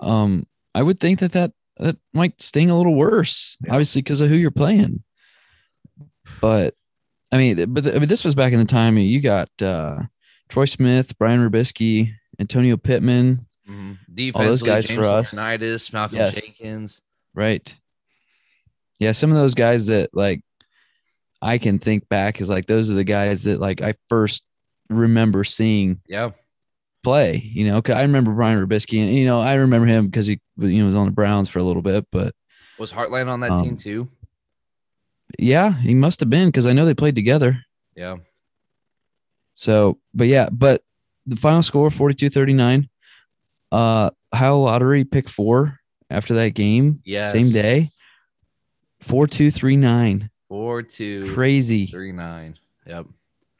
[0.00, 3.72] um, I would think that that, that might sting a little worse, yep.
[3.72, 5.02] obviously, because of who you're playing.
[6.40, 6.74] But
[7.32, 10.02] I mean, but I mean, this was back in the time you got uh,
[10.48, 14.36] Troy Smith, Brian Robiskie, Antonio Pittman, mm-hmm.
[14.36, 15.34] all those guys James for us.
[15.34, 16.34] Laurinaitis, Malcolm yes.
[16.34, 17.02] Jenkins,
[17.34, 17.74] right?
[18.98, 20.42] Yeah, some of those guys that like
[21.42, 24.44] I can think back is like those are the guys that like I first
[24.88, 26.00] remember seeing.
[26.08, 26.30] Yeah.
[27.04, 30.40] Play, you know, I remember Brian Robiskie, and you know, I remember him because he,
[30.58, 32.06] you know, was on the Browns for a little bit.
[32.10, 32.34] But
[32.78, 34.08] was Hartline on that um, team too?
[35.38, 37.58] Yeah, he must have been because I know they played together.
[37.94, 38.16] Yeah.
[39.54, 40.82] So, but yeah, but
[41.26, 42.88] the final score 42 39.
[43.70, 47.00] Uh, Ohio Lottery pick four after that game.
[47.04, 47.28] Yeah.
[47.28, 47.90] Same day.
[49.00, 50.30] 4 2 3 9.
[50.48, 52.58] 4 2 crazy 3 9.
[52.86, 53.06] Yep.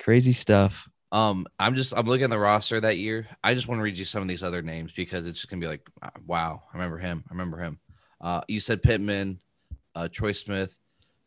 [0.01, 0.89] Crazy stuff.
[1.15, 3.29] Um, I'm just I'm looking at the roster that year.
[3.43, 5.61] I just want to read you some of these other names because it's just gonna
[5.61, 7.23] be like, uh, wow, I remember him.
[7.31, 7.79] I remember him.
[8.21, 9.39] Uh, you said Pittman,
[9.95, 10.77] uh, Troy Smith,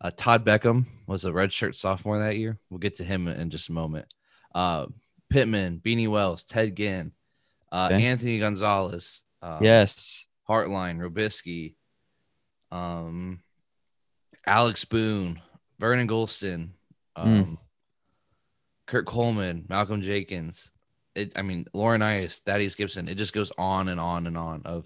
[0.01, 2.59] uh, Todd Boeckman was a redshirt sophomore that year.
[2.69, 4.13] We'll get to him in just a moment.
[4.53, 4.87] Uh,
[5.29, 7.13] Pittman, Beanie Wells, Ted Ginn,
[7.71, 8.03] uh, okay.
[8.03, 9.23] Anthony Gonzalez.
[9.41, 10.25] Um, yes.
[10.49, 11.75] Hartline, Robiskie,
[12.71, 13.39] um,
[14.45, 15.41] Alex Boone,
[15.79, 16.71] Vernon Gholston,
[17.15, 17.57] um, mm.
[18.87, 20.71] Kurt Coleman, Malcolm Jenkins.
[21.13, 23.07] It, I mean, Laurinaitis, Thaddeus Gibson.
[23.07, 24.85] It just goes on and on and on of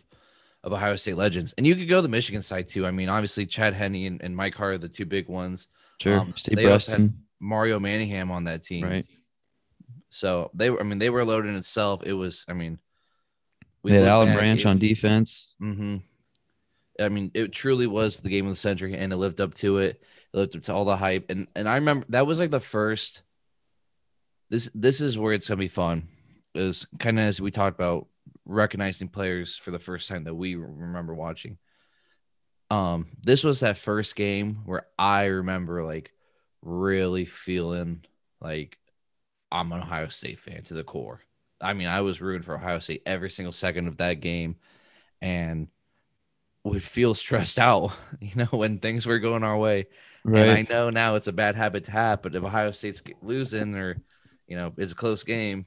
[0.63, 1.53] of Ohio State legends.
[1.57, 2.85] And you could go the Michigan side too.
[2.85, 5.67] I mean, obviously Chad Henne and, and Mike Hart are the two big ones.
[5.99, 6.19] Sure.
[6.19, 8.83] Um, Steve they also had Mario Manningham on that team.
[8.83, 9.05] Right.
[10.09, 12.03] So they were, I mean, they were loaded in itself.
[12.05, 12.79] It was, I mean,
[13.81, 15.55] we had Alan Branch it, on defense.
[15.61, 15.97] Mm-hmm.
[16.99, 19.79] I mean, it truly was the game of the century, and it lived up to
[19.79, 20.03] it.
[20.33, 22.59] It lived up to all the hype, and and I remember that was like the
[22.59, 23.21] first.
[24.51, 26.09] This this is where it's gonna be fun,
[26.53, 28.07] is kind of as we talked about
[28.45, 31.57] recognizing players for the first time that we remember watching.
[32.69, 36.11] Um, this was that first game where I remember like
[36.61, 38.03] really feeling
[38.41, 38.77] like
[39.51, 41.21] I'm an Ohio State fan to the core.
[41.61, 44.57] I mean, I was rooting for Ohio State every single second of that game
[45.21, 45.69] and
[46.65, 49.87] would feel stressed out, you know, when things were going our way.
[50.25, 50.47] Right.
[50.47, 53.75] And I know now it's a bad habit to have, but if Ohio State's losing
[53.75, 53.97] or,
[54.51, 55.65] you know, it's a close game,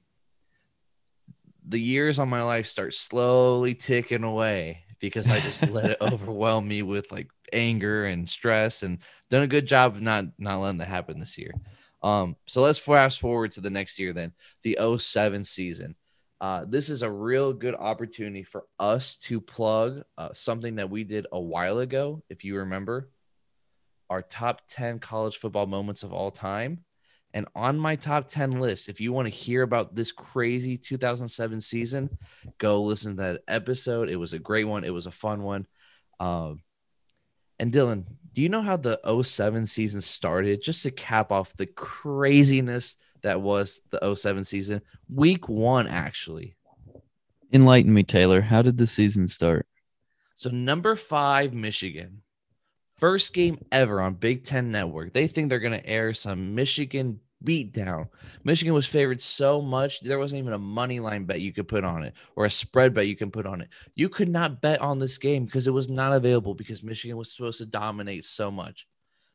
[1.67, 6.69] the years on my life start slowly ticking away because I just let it overwhelm
[6.69, 8.99] me with like anger and stress and
[9.31, 11.53] done a good job of not not letting that happen this year.
[12.03, 15.97] Um, so let's fast forward to the next year then, the 07 season.
[16.39, 21.05] Uh, this is a real good opportunity for us to plug uh, something that we
[21.05, 23.09] did a while ago, if you remember,
[24.11, 26.85] our top 10 college football moments of all time.
[27.35, 31.61] And on my top 10 list, if you want to hear about this crazy 2007
[31.61, 32.17] season,
[32.59, 34.09] go listen to that episode.
[34.09, 35.67] It was a great one, it was a fun one.
[36.21, 36.63] Um,
[37.59, 40.63] and Dylan, do you know how the 07 season started?
[40.63, 44.81] Just to cap off the craziness that was the 07 season,
[45.13, 46.55] week one, actually.
[47.53, 48.41] Enlighten me, Taylor.
[48.43, 49.67] How did the season start?
[50.37, 52.23] So, number five, Michigan.
[52.99, 55.13] First game ever on Big Ten Network.
[55.13, 58.09] They think they're going to air some Michigan beat down.
[58.43, 61.85] Michigan was favored so much there wasn't even a money line bet you could put
[61.85, 63.69] on it or a spread bet you can put on it.
[63.95, 67.33] You could not bet on this game because it was not available because Michigan was
[67.33, 68.87] supposed to dominate so much.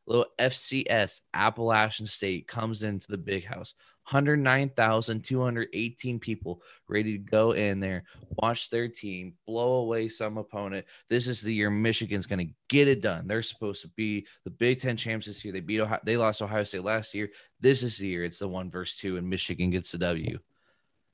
[0.08, 3.76] little FCS Appalachian State comes into the big house.
[4.12, 8.06] 109,218 people ready to go in there,
[8.42, 10.84] watch their team blow away some opponent.
[11.10, 13.28] This is the year Michigan's going to get it done.
[13.28, 15.54] They're supposed to be the Big Ten champs this year.
[15.54, 17.30] They beat Ohio, they lost Ohio State last year.
[17.60, 18.24] This is the year.
[18.24, 20.40] It's the one versus two, and Michigan gets the W.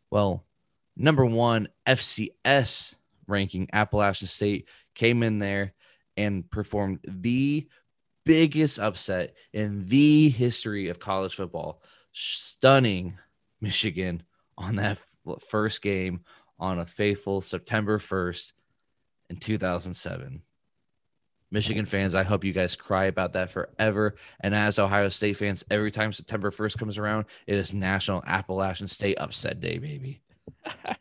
[0.10, 0.46] Well,
[0.96, 2.96] number one FCS
[3.28, 5.74] ranking Appalachian State came in there
[6.16, 7.68] and performed the
[8.26, 11.82] biggest upset in the history of college football
[12.16, 13.18] stunning
[13.60, 14.24] Michigan
[14.58, 14.98] on that
[15.50, 16.22] first game
[16.58, 18.54] on a faithful September 1st
[19.30, 20.42] in 2007.
[21.52, 24.16] Michigan fans, I hope you guys cry about that forever.
[24.40, 28.88] And as Ohio State fans, every time September 1st comes around, it is National Appalachian
[28.88, 30.22] State Upset Day, baby.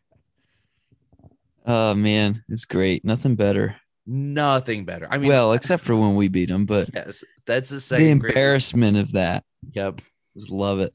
[1.67, 2.43] oh, man.
[2.49, 3.05] It's great.
[3.05, 3.77] Nothing better.
[4.07, 5.07] Nothing better.
[5.11, 8.11] I mean, well, except for when we beat them, but yes, that's the second the
[8.11, 9.11] embarrassment greatest.
[9.11, 9.45] of that.
[9.73, 10.01] Yep.
[10.37, 10.95] Just love it.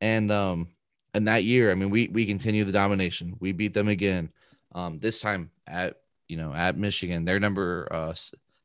[0.00, 0.68] And um
[1.12, 3.36] and that year, I mean, we we continue the domination.
[3.40, 4.30] We beat them again.
[4.74, 5.96] Um, this time at
[6.28, 8.14] you know at Michigan, their number uh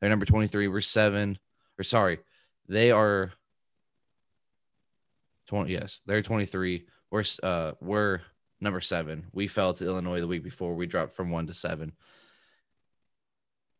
[0.00, 0.68] they're number 23.
[0.68, 1.38] We're seven,
[1.78, 2.18] or sorry,
[2.68, 3.30] they are
[5.48, 5.72] 20.
[5.72, 6.86] Yes, they're 23.
[7.10, 8.20] We're uh we're
[8.60, 9.26] number seven.
[9.32, 10.74] We fell to Illinois the week before.
[10.74, 11.92] We dropped from one to seven.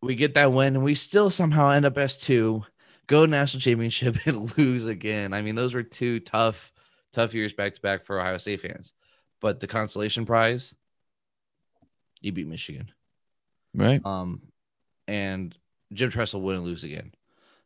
[0.03, 2.65] We get that win, and we still somehow end up as two
[3.11, 5.35] go national championship and lose again.
[5.35, 6.73] I mean, those were two tough,
[7.13, 8.95] tough years back to back for Ohio State fans.
[9.41, 10.75] But the consolation prize,
[12.21, 12.93] you beat Michigan.
[13.75, 14.01] Right.
[14.05, 14.43] Um,
[15.09, 15.57] and
[15.93, 17.13] Jim Tressel wouldn't lose again.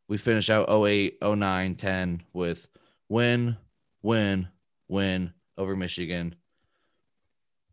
[0.09, 2.67] We finish out 08, 09, 10 with
[3.09, 3.57] win,
[4.03, 4.49] win,
[4.89, 6.37] win over Michigan.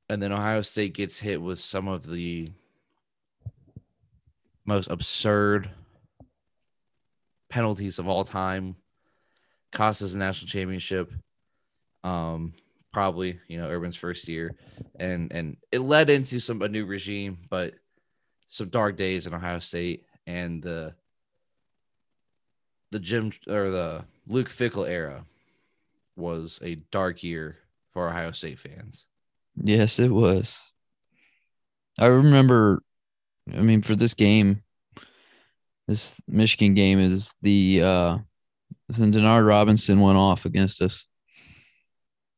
[0.10, 2.52] And then Ohio State gets hit with some of the
[4.66, 5.70] most absurd
[7.52, 8.76] penalties of all time.
[9.72, 11.12] Cost us a national championship.
[12.04, 12.54] Um,
[12.92, 14.56] probably you know Urban's first year,
[15.00, 17.74] and and it led into some a new regime, but
[18.48, 20.96] some dark days in Ohio State and the
[22.92, 25.26] the Jim or the Luke Fickell era
[26.16, 27.58] was a dark year
[27.94, 29.06] for Ohio State fans.
[29.56, 30.60] Yes, it was.
[32.00, 32.84] I remember,
[33.54, 34.64] I mean, for this game,
[35.88, 38.18] this Michigan game is the uh
[38.92, 41.06] Denard Robinson went off against us.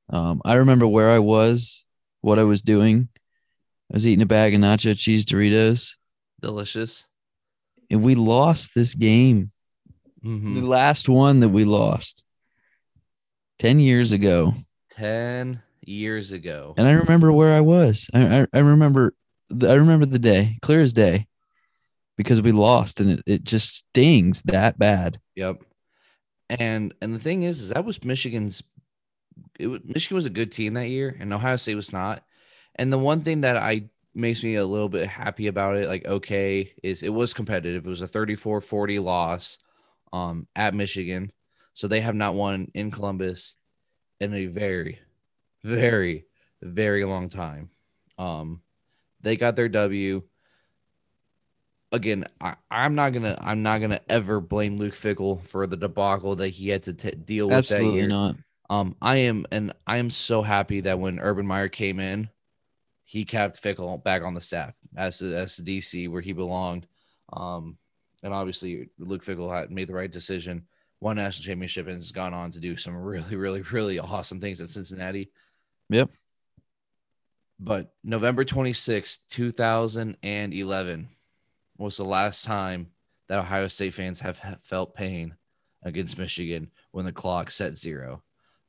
[0.10, 1.86] Um, I remember where I was,
[2.22, 3.10] what I was doing.
[3.92, 5.96] I was eating a bag of nacho cheese Doritos.
[6.42, 7.08] Delicious.
[7.90, 9.52] And we lost this game.
[10.24, 10.56] Mm-hmm.
[10.56, 12.24] The last one that we lost
[13.60, 14.54] 10 years ago.
[14.92, 16.76] 10 years ago.
[16.78, 18.10] And I remember where I was.
[18.14, 19.14] I, I, I remember
[19.62, 21.28] I remember the day, clear as day
[22.24, 25.20] because we lost and it, it just stings that bad.
[25.36, 25.64] Yep.
[26.50, 28.64] And and the thing is, is that was Michigan's
[29.60, 32.24] it was, Michigan was a good team that year and Ohio State was not.
[32.76, 36.06] And the one thing that I makes me a little bit happy about it, like
[36.06, 37.86] okay, is it was competitive.
[37.86, 39.60] It was a 34-40 loss
[40.12, 41.32] um at Michigan.
[41.74, 43.56] So they have not won in Columbus
[44.20, 45.00] in a very,
[45.64, 46.26] very,
[46.62, 47.70] very long time.
[48.18, 48.62] Um
[49.22, 50.24] they got their W
[51.94, 56.36] again, I, am not gonna I'm not gonna ever blame Luke Fickell for the debacle
[56.38, 58.08] that he had to t- deal with Absolutely that year.
[58.08, 58.36] not.
[58.70, 62.30] Um, I am and I am so happy that when Urban Meyer came in,
[63.06, 66.88] he kept Fickell back on the staff as the, as the DC where he belonged.
[67.32, 67.78] Um,
[68.24, 70.66] and obviously Luke Fickell had made the right decision,
[71.00, 74.62] won national championship, and has gone on to do some really, really, really awesome things
[74.62, 75.30] at Cincinnati.
[75.90, 76.10] Yep.
[77.60, 81.10] But November 26, 2011,
[81.78, 82.88] was the last time
[83.28, 85.36] that Ohio State fans have felt pain
[85.84, 88.24] against Michigan when the clock set zero.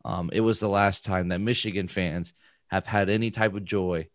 [0.04, 2.34] Um, it was the last time that Michigan fans
[2.68, 4.08] have had any type of joy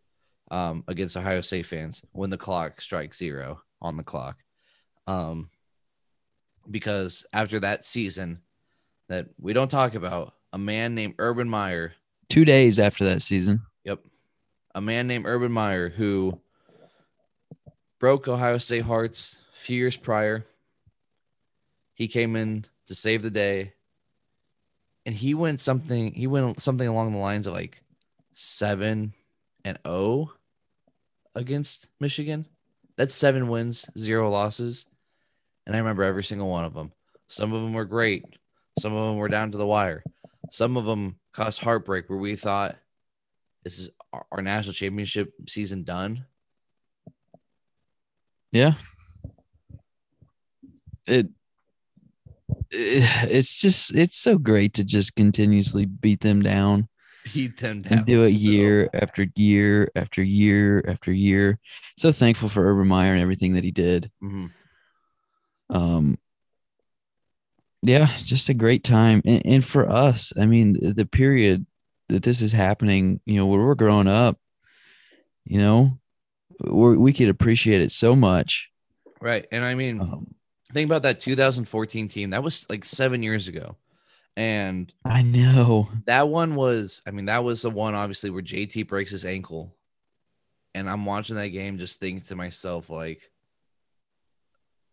[0.52, 4.38] um, against Ohio State fans when the clock strikes zero on the clock.
[5.08, 5.50] Um,
[6.70, 8.42] because after that season
[9.08, 11.94] that we don't talk about, a man named Urban Meyer.
[12.28, 13.62] Two days after that season.
[13.86, 14.00] Yep.
[14.76, 16.40] A man named Urban Meyer who
[18.00, 20.46] broke Ohio State hearts a few years prior.
[21.94, 23.74] He came in to save the day.
[25.06, 27.82] And he went something he went something along the lines of like
[28.34, 29.14] 7
[29.66, 30.32] and 0
[31.36, 32.46] against Michigan.
[32.96, 34.86] That's 7 wins, 0 losses.
[35.66, 36.92] And I remember every single one of them.
[37.28, 38.26] Some of them were great.
[38.80, 40.04] Some of them were down to the wire.
[40.52, 42.76] Some of them caused heartbreak where we thought
[43.64, 43.90] this is
[44.32, 46.26] our national championship season done
[48.52, 48.74] yeah.
[51.08, 51.28] It
[52.72, 56.88] it's just it's so great to just continuously beat them down.
[57.34, 58.00] Beat them down.
[58.00, 61.60] And do it year after year after year after year.
[61.98, 64.12] So thankful for Urban Meyer and everything that he did.
[64.24, 64.48] Mm-hmm.
[65.76, 66.18] Um,
[67.82, 69.22] yeah, just a great time.
[69.26, 71.66] And, and for us, I mean, the, the period
[72.10, 74.38] that this is happening, you know, when we're growing up,
[75.46, 76.00] you know,
[76.60, 78.70] we we could appreciate it so much.
[79.22, 79.46] Right.
[79.52, 80.34] And I mean, um,
[80.74, 82.30] think about that 2014 team.
[82.30, 83.76] That was like seven years ago.
[84.38, 88.88] And I know that one was, I mean, that was the one obviously where JT
[88.88, 89.76] breaks his ankle.
[90.74, 93.32] And I'm watching that game just thinking to myself, like,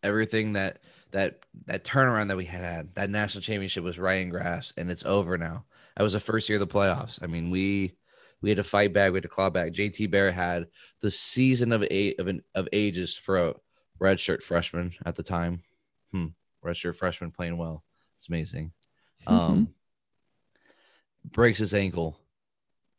[0.02, 0.78] everything that
[1.12, 4.90] that that turnaround that we had had, that national championship was right in grass and
[4.90, 5.64] it's over now.
[5.96, 7.22] That was the first year of the playoffs.
[7.22, 7.94] I mean, we
[8.43, 9.72] we had to fight back, we had to claw back.
[9.72, 10.66] JT Barrett had
[11.01, 13.55] the season of eight of an, of ages for a
[14.01, 15.62] redshirt freshman at the time.
[16.12, 16.26] Hmm.
[16.64, 17.82] Redshirt freshman playing well.
[18.18, 18.72] It's amazing.
[19.26, 19.34] Mm-hmm.
[19.34, 19.68] Um
[21.24, 22.18] breaks his ankle.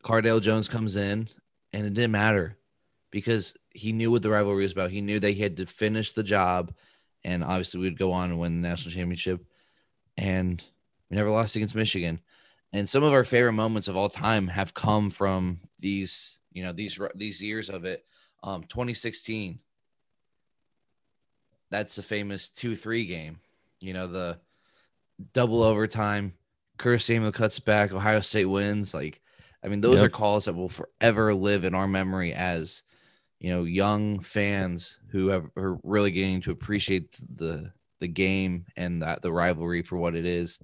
[0.03, 1.29] Cardale Jones comes in
[1.73, 2.57] and it didn't matter
[3.11, 4.91] because he knew what the rivalry was about.
[4.91, 6.73] He knew they had to finish the job
[7.23, 9.45] and obviously we'd go on and win the national championship.
[10.17, 10.61] And
[11.09, 12.19] we never lost against Michigan.
[12.73, 16.73] And some of our favorite moments of all time have come from these, you know,
[16.73, 18.05] these these years of it.
[18.43, 19.59] Um, 2016.
[21.69, 23.39] That's the famous two-three game.
[23.79, 24.39] You know, the
[25.33, 26.33] double overtime.
[26.77, 27.91] Curtis Samuel cuts back.
[27.91, 28.93] Ohio State wins.
[28.93, 29.21] Like,
[29.63, 30.05] I mean, those yep.
[30.05, 32.83] are calls that will forever live in our memory as
[33.39, 39.01] you know young fans who have are really getting to appreciate the the game and
[39.01, 40.59] that the rivalry for what it is.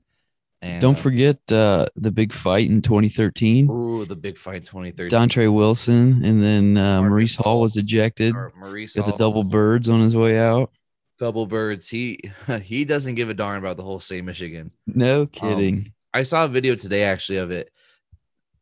[0.64, 3.70] And don't uh, forget uh, the big fight in 2013.
[3.70, 5.10] Ooh, the big fight 2013.
[5.10, 8.34] Dontre Wilson and then uh, Maurice Hall was ejected.
[8.56, 10.72] Maurice got the double birds on his way out.
[11.20, 11.90] Double birds.
[11.90, 14.72] He he doesn't give a darn about the whole state Michigan.
[14.88, 15.76] No kidding.
[15.76, 17.70] Um, I saw a video today actually of it.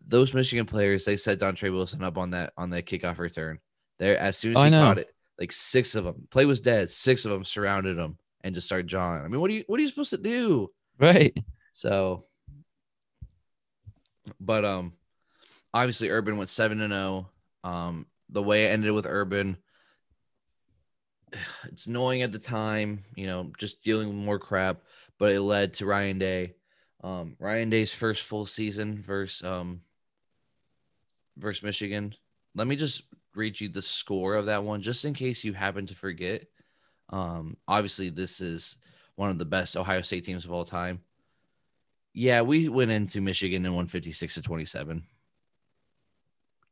[0.07, 3.59] Those Michigan players, they set Dontre Wilson up on that on that kickoff return.
[3.99, 6.27] There, as soon as he caught it, like six of them.
[6.31, 6.89] Play was dead.
[6.89, 9.23] Six of them surrounded him and just started jawing.
[9.23, 10.71] I mean, what are you what are you supposed to do?
[10.97, 11.37] Right.
[11.71, 12.25] So,
[14.39, 14.93] but um,
[15.73, 17.29] obviously Urban went seven and zero.
[17.63, 17.69] Oh.
[17.69, 19.57] Um, the way it ended with Urban,
[21.65, 23.03] it's annoying at the time.
[23.15, 24.81] You know, just dealing with more crap,
[25.19, 26.55] but it led to Ryan Day.
[27.03, 29.81] Um, Ryan Day's first full season versus um
[31.37, 32.15] versus Michigan.
[32.55, 33.03] Let me just
[33.35, 36.45] read you the score of that one just in case you happen to forget.
[37.09, 38.77] Um, obviously, this is
[39.15, 41.01] one of the best Ohio State teams of all time.
[42.13, 45.03] Yeah, we went into Michigan and won 56 to 27.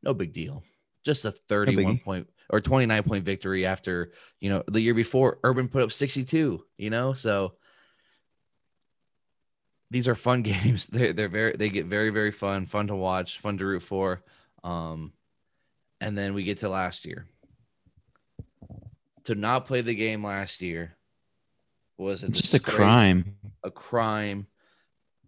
[0.02, 0.62] No big deal.
[1.04, 5.68] Just a 31 point or 29 point victory after, you know, the year before Urban
[5.68, 7.14] put up 62, you know?
[7.14, 7.54] So
[9.90, 10.86] these are fun games.
[10.86, 14.22] They're, they're very, they get very, very fun, fun to watch, fun to root for.
[14.62, 15.12] Um,
[16.00, 17.26] and then we get to last year.
[19.24, 20.96] To not play the game last year
[21.98, 23.36] was a just a crime.
[23.62, 24.46] A crime.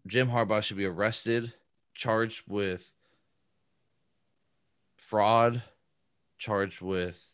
[0.07, 1.53] Jim Harbaugh should be arrested,
[1.95, 2.93] charged with
[4.99, 5.63] fraud,
[6.39, 7.25] charged with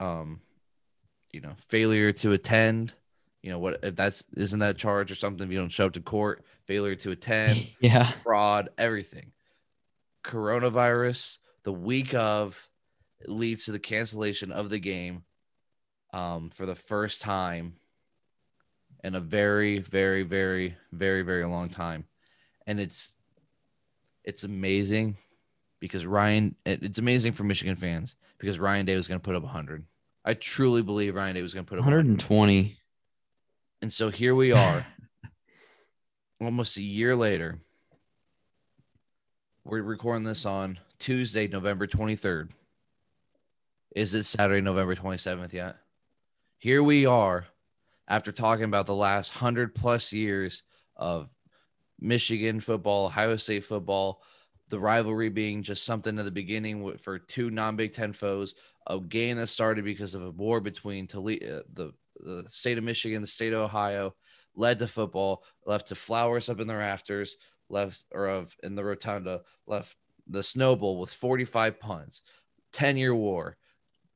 [0.00, 0.40] um
[1.32, 2.92] you know, failure to attend.
[3.42, 5.92] You know, what if that's isn't that charge or something if you don't show up
[5.92, 9.32] to court, failure to attend, yeah, fraud, everything.
[10.24, 12.68] Coronavirus, the week of
[13.26, 15.22] leads to the cancellation of the game
[16.12, 17.74] um, for the first time
[19.04, 22.04] in a very, very, very, very, very long time.
[22.66, 23.14] And it's
[24.24, 25.16] it's amazing
[25.80, 29.42] because Ryan it's amazing for Michigan fans because Ryan Day was going to put up
[29.42, 29.84] 100.
[30.24, 32.56] I truly believe Ryan Day was going to put up 120.
[32.56, 32.76] 100.
[33.80, 34.86] And so here we are
[36.40, 37.58] almost a year later.
[39.64, 42.48] We're recording this on Tuesday, November 23rd.
[43.94, 45.76] Is it Saturday, November 27th yet?
[46.58, 47.46] Here we are
[48.08, 50.62] after talking about the last 100 plus years
[50.96, 51.32] of
[52.00, 54.22] Michigan football, Ohio State football,
[54.70, 58.54] the rivalry being just something at the beginning for two non Big Ten foes,
[58.86, 62.84] a game that started because of a war between Toledo, uh, the, the state of
[62.84, 64.14] Michigan, the state of Ohio,
[64.54, 67.36] led to football, left to flowers up in the rafters,
[67.68, 69.94] left or of in the rotunda, left
[70.26, 72.22] the Snow Bowl with 45 punts,
[72.72, 73.56] 10 year war.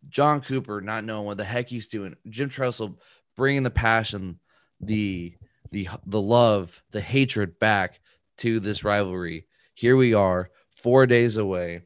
[0.09, 2.17] John Cooper not knowing what the heck he's doing.
[2.29, 2.99] Jim Tressel
[3.37, 4.39] bringing the passion,
[4.81, 5.35] the
[5.71, 8.01] the the love, the hatred back
[8.39, 9.47] to this rivalry.
[9.75, 11.83] Here we are, four days away.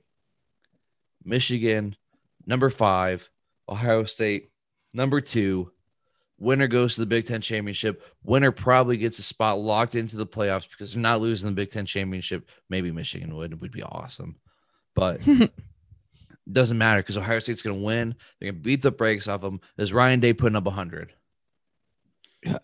[1.24, 1.96] Michigan,
[2.46, 3.28] number five.
[3.68, 4.50] Ohio State,
[4.92, 5.72] number two.
[6.38, 8.02] Winner goes to the Big Ten championship.
[8.22, 11.70] Winner probably gets a spot locked into the playoffs because they're not losing the Big
[11.70, 12.48] Ten championship.
[12.68, 13.52] Maybe Michigan would.
[13.52, 14.36] It would be awesome.
[14.94, 15.20] But
[16.52, 18.14] doesn't matter because Ohio State's going to win.
[18.38, 19.60] They're going to beat the brakes off them.
[19.78, 21.12] Is Ryan Day putting up 100?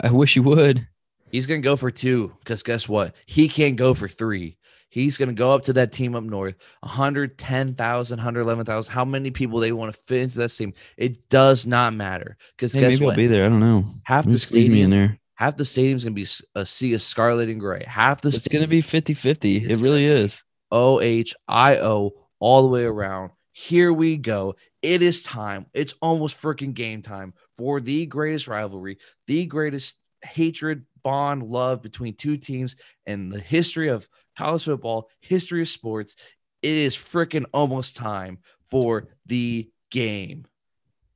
[0.00, 0.86] I wish he would.
[1.30, 3.14] He's going to go for two because guess what?
[3.26, 4.58] He can't go for three.
[4.90, 8.92] He's going to go up to that team up north, 110,000, 111,000.
[8.92, 10.74] How many people they want to fit into that team?
[10.98, 13.12] It does not matter because hey, guess maybe what?
[13.12, 13.46] I'll be there.
[13.46, 13.86] I don't know.
[14.04, 15.18] Half the me in there.
[15.34, 17.84] half the stadium's going to be a sea of scarlet and gray.
[17.88, 19.70] Half the It's stadium going to be 50 50.
[19.70, 20.44] It really is.
[20.70, 23.30] O H I O all the way around.
[23.52, 24.56] Here we go.
[24.82, 25.66] It is time.
[25.72, 27.32] It's almost freaking game time
[27.62, 28.98] for the greatest rivalry,
[29.28, 32.74] the greatest hatred, bond, love between two teams
[33.06, 36.16] in the history of college football, history of sports.
[36.60, 38.38] It is freaking almost time
[38.68, 40.44] for the game.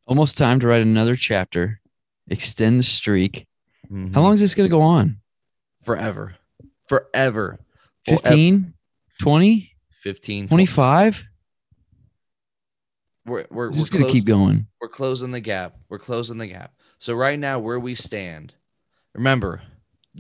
[0.07, 1.81] Almost time to write another chapter,
[2.29, 3.49] extend the streak.
[3.91, 4.15] Mm-hmm.
[4.15, 5.17] How long is this going to go on?
[5.83, 6.37] Forever.
[6.87, 7.59] Forever.
[8.05, 8.73] 15,
[9.21, 9.73] 20,
[10.05, 11.25] 15, 25?
[13.27, 14.67] We're, we're, We're just we're going to keep going.
[14.81, 15.77] We're closing the gap.
[15.89, 16.73] We're closing the gap.
[16.99, 18.55] So right now, where we stand,
[19.15, 19.63] remember,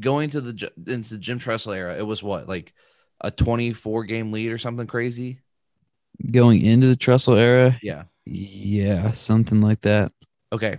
[0.01, 2.75] going to the into the Jim Tressel era, it was what like
[3.21, 5.41] a 24 game lead or something crazy.
[6.31, 7.79] Going into the Tressel era?
[7.83, 8.05] Yeah.
[8.25, 10.13] Yeah, something like that.
[10.53, 10.79] Okay.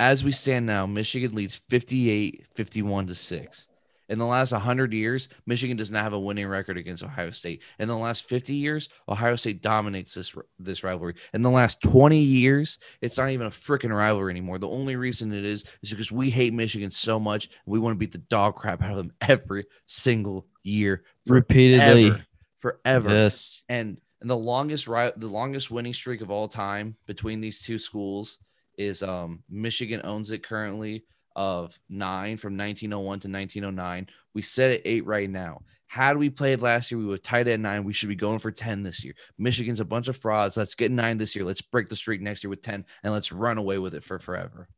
[0.00, 3.66] As we stand now, Michigan leads 58 51 to 6.
[4.08, 7.62] In the last 100 years, Michigan does not have a winning record against Ohio State.
[7.78, 11.14] In the last 50 years, Ohio State dominates this this rivalry.
[11.32, 14.58] In the last 20 years, it's not even a freaking rivalry anymore.
[14.58, 17.48] The only reason it is is because we hate Michigan so much.
[17.66, 22.10] We want to beat the dog crap out of them every single year, Repeatedly.
[22.10, 22.24] forever,
[22.60, 23.08] forever.
[23.10, 23.62] Yes.
[23.68, 27.78] And and the longest ri- the longest winning streak of all time between these two
[27.78, 28.38] schools
[28.76, 31.04] is um Michigan owns it currently
[31.36, 34.08] of nine from 1901 to 1909.
[34.34, 35.62] We set at eight right now.
[35.86, 37.84] Had we played last year, we would tied at nine.
[37.84, 39.14] We should be going for 10 this year.
[39.38, 40.56] Michigan's a bunch of frauds.
[40.56, 41.44] Let's get nine this year.
[41.44, 44.18] Let's break the streak next year with 10 and let's run away with it for
[44.18, 44.68] forever.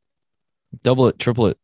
[0.83, 1.59] Double it, triple it.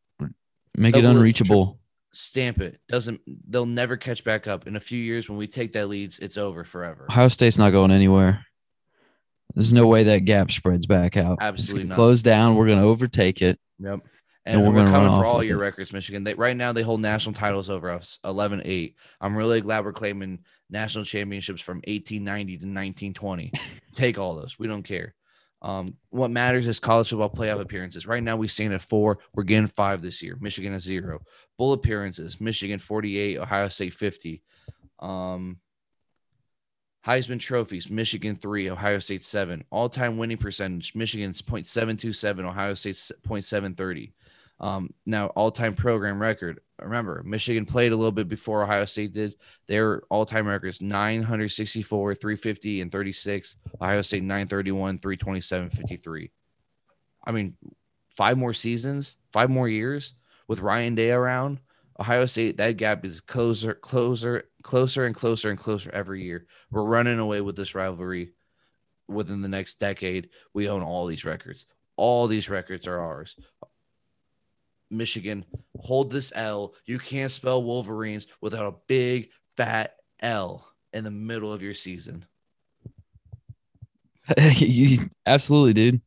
[0.77, 1.79] Make Double it it, unreachable.
[2.13, 2.81] Stamp it.
[2.89, 4.67] Doesn't they'll never catch back up.
[4.67, 7.07] In a few years, when we take that leads, it's over forever.
[7.11, 8.47] Ohio State's not going anywhere.
[9.55, 11.39] There's no way that gap spreads back out.
[11.41, 11.95] Absolutely gonna not.
[11.97, 12.55] Close down.
[12.55, 13.59] We're going to overtake it.
[13.81, 14.01] Yep.
[14.45, 15.63] And And, we're we're, coming for all your it.
[15.63, 16.25] records, Michigan.
[16.25, 18.97] They, right now, they hold national titles over us 11 8.
[19.21, 23.53] I'm really glad we're claiming national championships from 1890 to 1920.
[23.93, 24.59] Take all those.
[24.59, 25.15] We don't care.
[25.63, 28.05] Um, what matters is college football playoff appearances.
[28.05, 29.21] Right now, we stand at four.
[29.33, 30.37] We're getting five this year.
[30.41, 31.21] Michigan at zero.
[31.57, 34.43] Bowl appearances Michigan 48, Ohio State 50.
[34.99, 35.61] Um,
[37.07, 39.65] Heisman trophies, Michigan three, Ohio State seven.
[39.71, 44.13] All time winning percentage, Michigan's 0.727, Ohio State's 0.730.
[44.63, 46.61] Um, now, all time program record.
[46.81, 49.35] Remember, Michigan played a little bit before Ohio State did.
[49.67, 53.57] Their all time records 964, 350, and 36.
[53.81, 56.31] Ohio State 931, 327, 53.
[57.25, 57.57] I mean,
[58.17, 60.15] five more seasons, five more years
[60.47, 61.59] with Ryan Day around.
[61.99, 66.47] Ohio State, that gap is closer, closer, closer, and closer and closer every year.
[66.71, 68.33] We're running away with this rivalry
[69.09, 70.31] within the next decade.
[70.55, 71.67] We own all these records.
[71.97, 73.37] All these records are ours.
[74.93, 75.45] Michigan,
[75.81, 76.75] hold this L.
[76.87, 82.25] You can't spell Wolverines without a big fat L in the middle of your season.
[84.57, 86.01] You- absolutely, dude.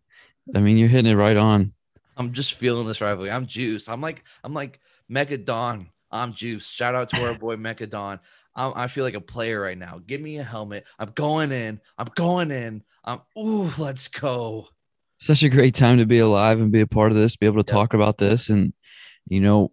[0.56, 1.74] I mean, you're hitting it right on.
[2.18, 3.30] I'm just feeling this rivalry.
[3.32, 3.90] I'm juiced.
[3.90, 4.80] I'm like I'm like
[5.12, 5.90] Mecha Don.
[6.12, 6.74] I'm juiced.
[6.74, 8.20] Shout out to our boy Mecha Don.
[8.56, 10.00] I'm, I feel like a player right now.
[10.06, 10.86] Give me a helmet.
[10.98, 11.82] I'm going in.
[11.98, 12.84] I'm going in.
[13.04, 14.70] I'm ooh, let's go.
[15.18, 17.63] Such a great time to be alive and be a part of this, be able
[17.63, 17.74] to Yep.
[17.74, 18.74] talk about this, and
[19.28, 19.72] you know,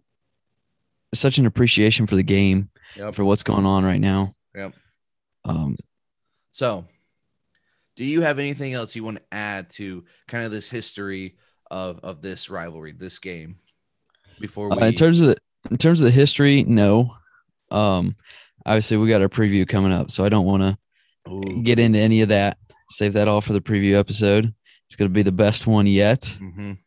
[1.13, 3.13] such an appreciation for the game, Yep.
[3.15, 4.35] for what's going on right now.
[4.55, 4.73] Yep.
[5.45, 5.75] Um,
[6.51, 6.87] So,
[7.95, 11.37] do you have anything else you want to add to kind of this history
[11.69, 13.57] of of this rivalry, this game?
[14.39, 15.37] Before we Uh, in terms of the
[15.71, 17.15] in terms of the history, no.
[17.71, 18.15] Um,
[18.65, 20.63] obviously we got our preview coming up, so I don't want
[21.25, 22.57] to get into any of that.
[22.89, 24.53] Save that all for the preview episode.
[24.93, 26.21] It's going to be the best one yet.
[26.39, 26.77] Mhm.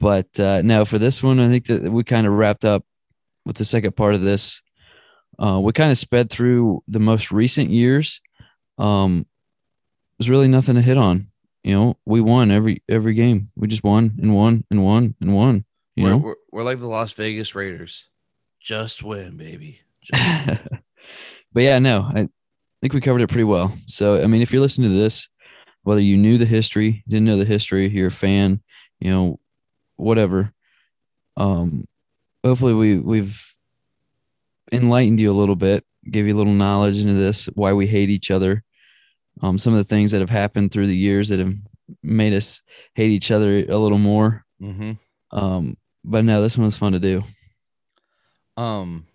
[0.00, 2.82] But uh, no, for this one, I think that we kind of wrapped up
[3.44, 4.62] with the second part of this.
[5.38, 8.22] Uh, we kind of sped through the most recent years.
[8.78, 9.26] Um,
[10.18, 11.26] there's really nothing to hit on.
[11.62, 13.50] You know, we won every every game.
[13.54, 15.66] We just won and won and won and won.
[15.94, 18.08] You we're, know, we're, we're like the Las Vegas Raiders.
[18.62, 19.82] Just win, baby.
[20.00, 20.22] Just
[21.52, 22.30] but yeah, no, I
[22.80, 23.76] think we covered it pretty well.
[23.84, 25.28] So, I mean, if you're listening to this,
[25.82, 28.60] whether you knew the history, didn't know the history, you're a fan,
[29.00, 29.40] you know,
[29.96, 30.52] whatever.
[31.36, 31.86] Um,
[32.44, 33.54] hopefully we we've
[34.72, 38.10] enlightened you a little bit, give you a little knowledge into this, why we hate
[38.10, 38.62] each other,
[39.42, 41.54] um, some of the things that have happened through the years that have
[42.02, 42.62] made us
[42.94, 44.44] hate each other a little more.
[44.60, 44.92] Mm-hmm.
[45.30, 47.22] Um, but no, this one was fun to do.
[48.56, 49.06] Um,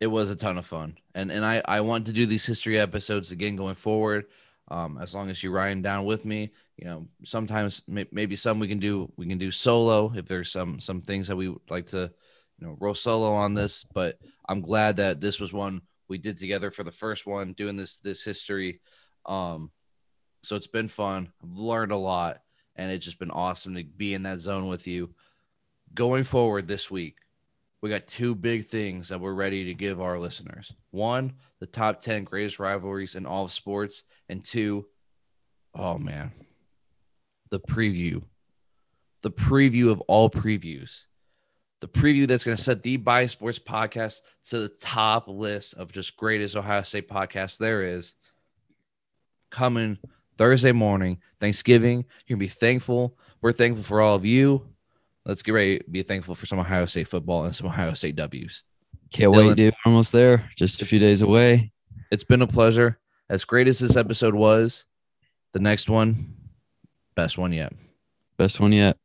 [0.00, 2.78] it was a ton of fun, and and I I want to do these history
[2.78, 4.26] episodes again going forward.
[4.70, 8.58] Um, as long as you Ryan down with me, you know, sometimes may, maybe some
[8.58, 11.70] we can do we can do solo if there's some some things that we would
[11.70, 12.10] like to,
[12.58, 13.84] you know, roll solo on this.
[13.94, 17.76] But I'm glad that this was one we did together for the first one, doing
[17.76, 18.80] this this history.
[19.24, 19.70] Um,
[20.42, 21.32] so it's been fun.
[21.42, 22.40] I've learned a lot,
[22.76, 25.14] and it's just been awesome to be in that zone with you.
[25.94, 27.16] Going forward this week,
[27.80, 30.72] we got two big things that we're ready to give our listeners.
[30.90, 34.02] One, the top 10 greatest rivalries in all of sports.
[34.28, 34.86] And two,
[35.74, 36.32] oh man,
[37.50, 38.22] the preview.
[39.22, 41.04] The preview of all previews.
[41.80, 44.20] The preview that's going to set the Bias Sports podcast
[44.50, 48.14] to the top list of just greatest Ohio State podcasts there is
[49.50, 49.98] coming
[50.36, 52.04] Thursday morning, Thanksgiving.
[52.26, 53.16] You're going to be thankful.
[53.40, 54.66] We're thankful for all of you
[55.28, 58.64] let's get ready be thankful for some Ohio State football and some Ohio State W's.
[59.12, 59.74] Can't Dylan, wait, dude.
[59.84, 60.50] Almost there.
[60.56, 61.70] Just a few days away.
[62.10, 62.98] It's been a pleasure.
[63.30, 64.86] As great as this episode was,
[65.52, 66.34] the next one,
[67.14, 67.72] best one yet.
[68.38, 68.96] Best one yet.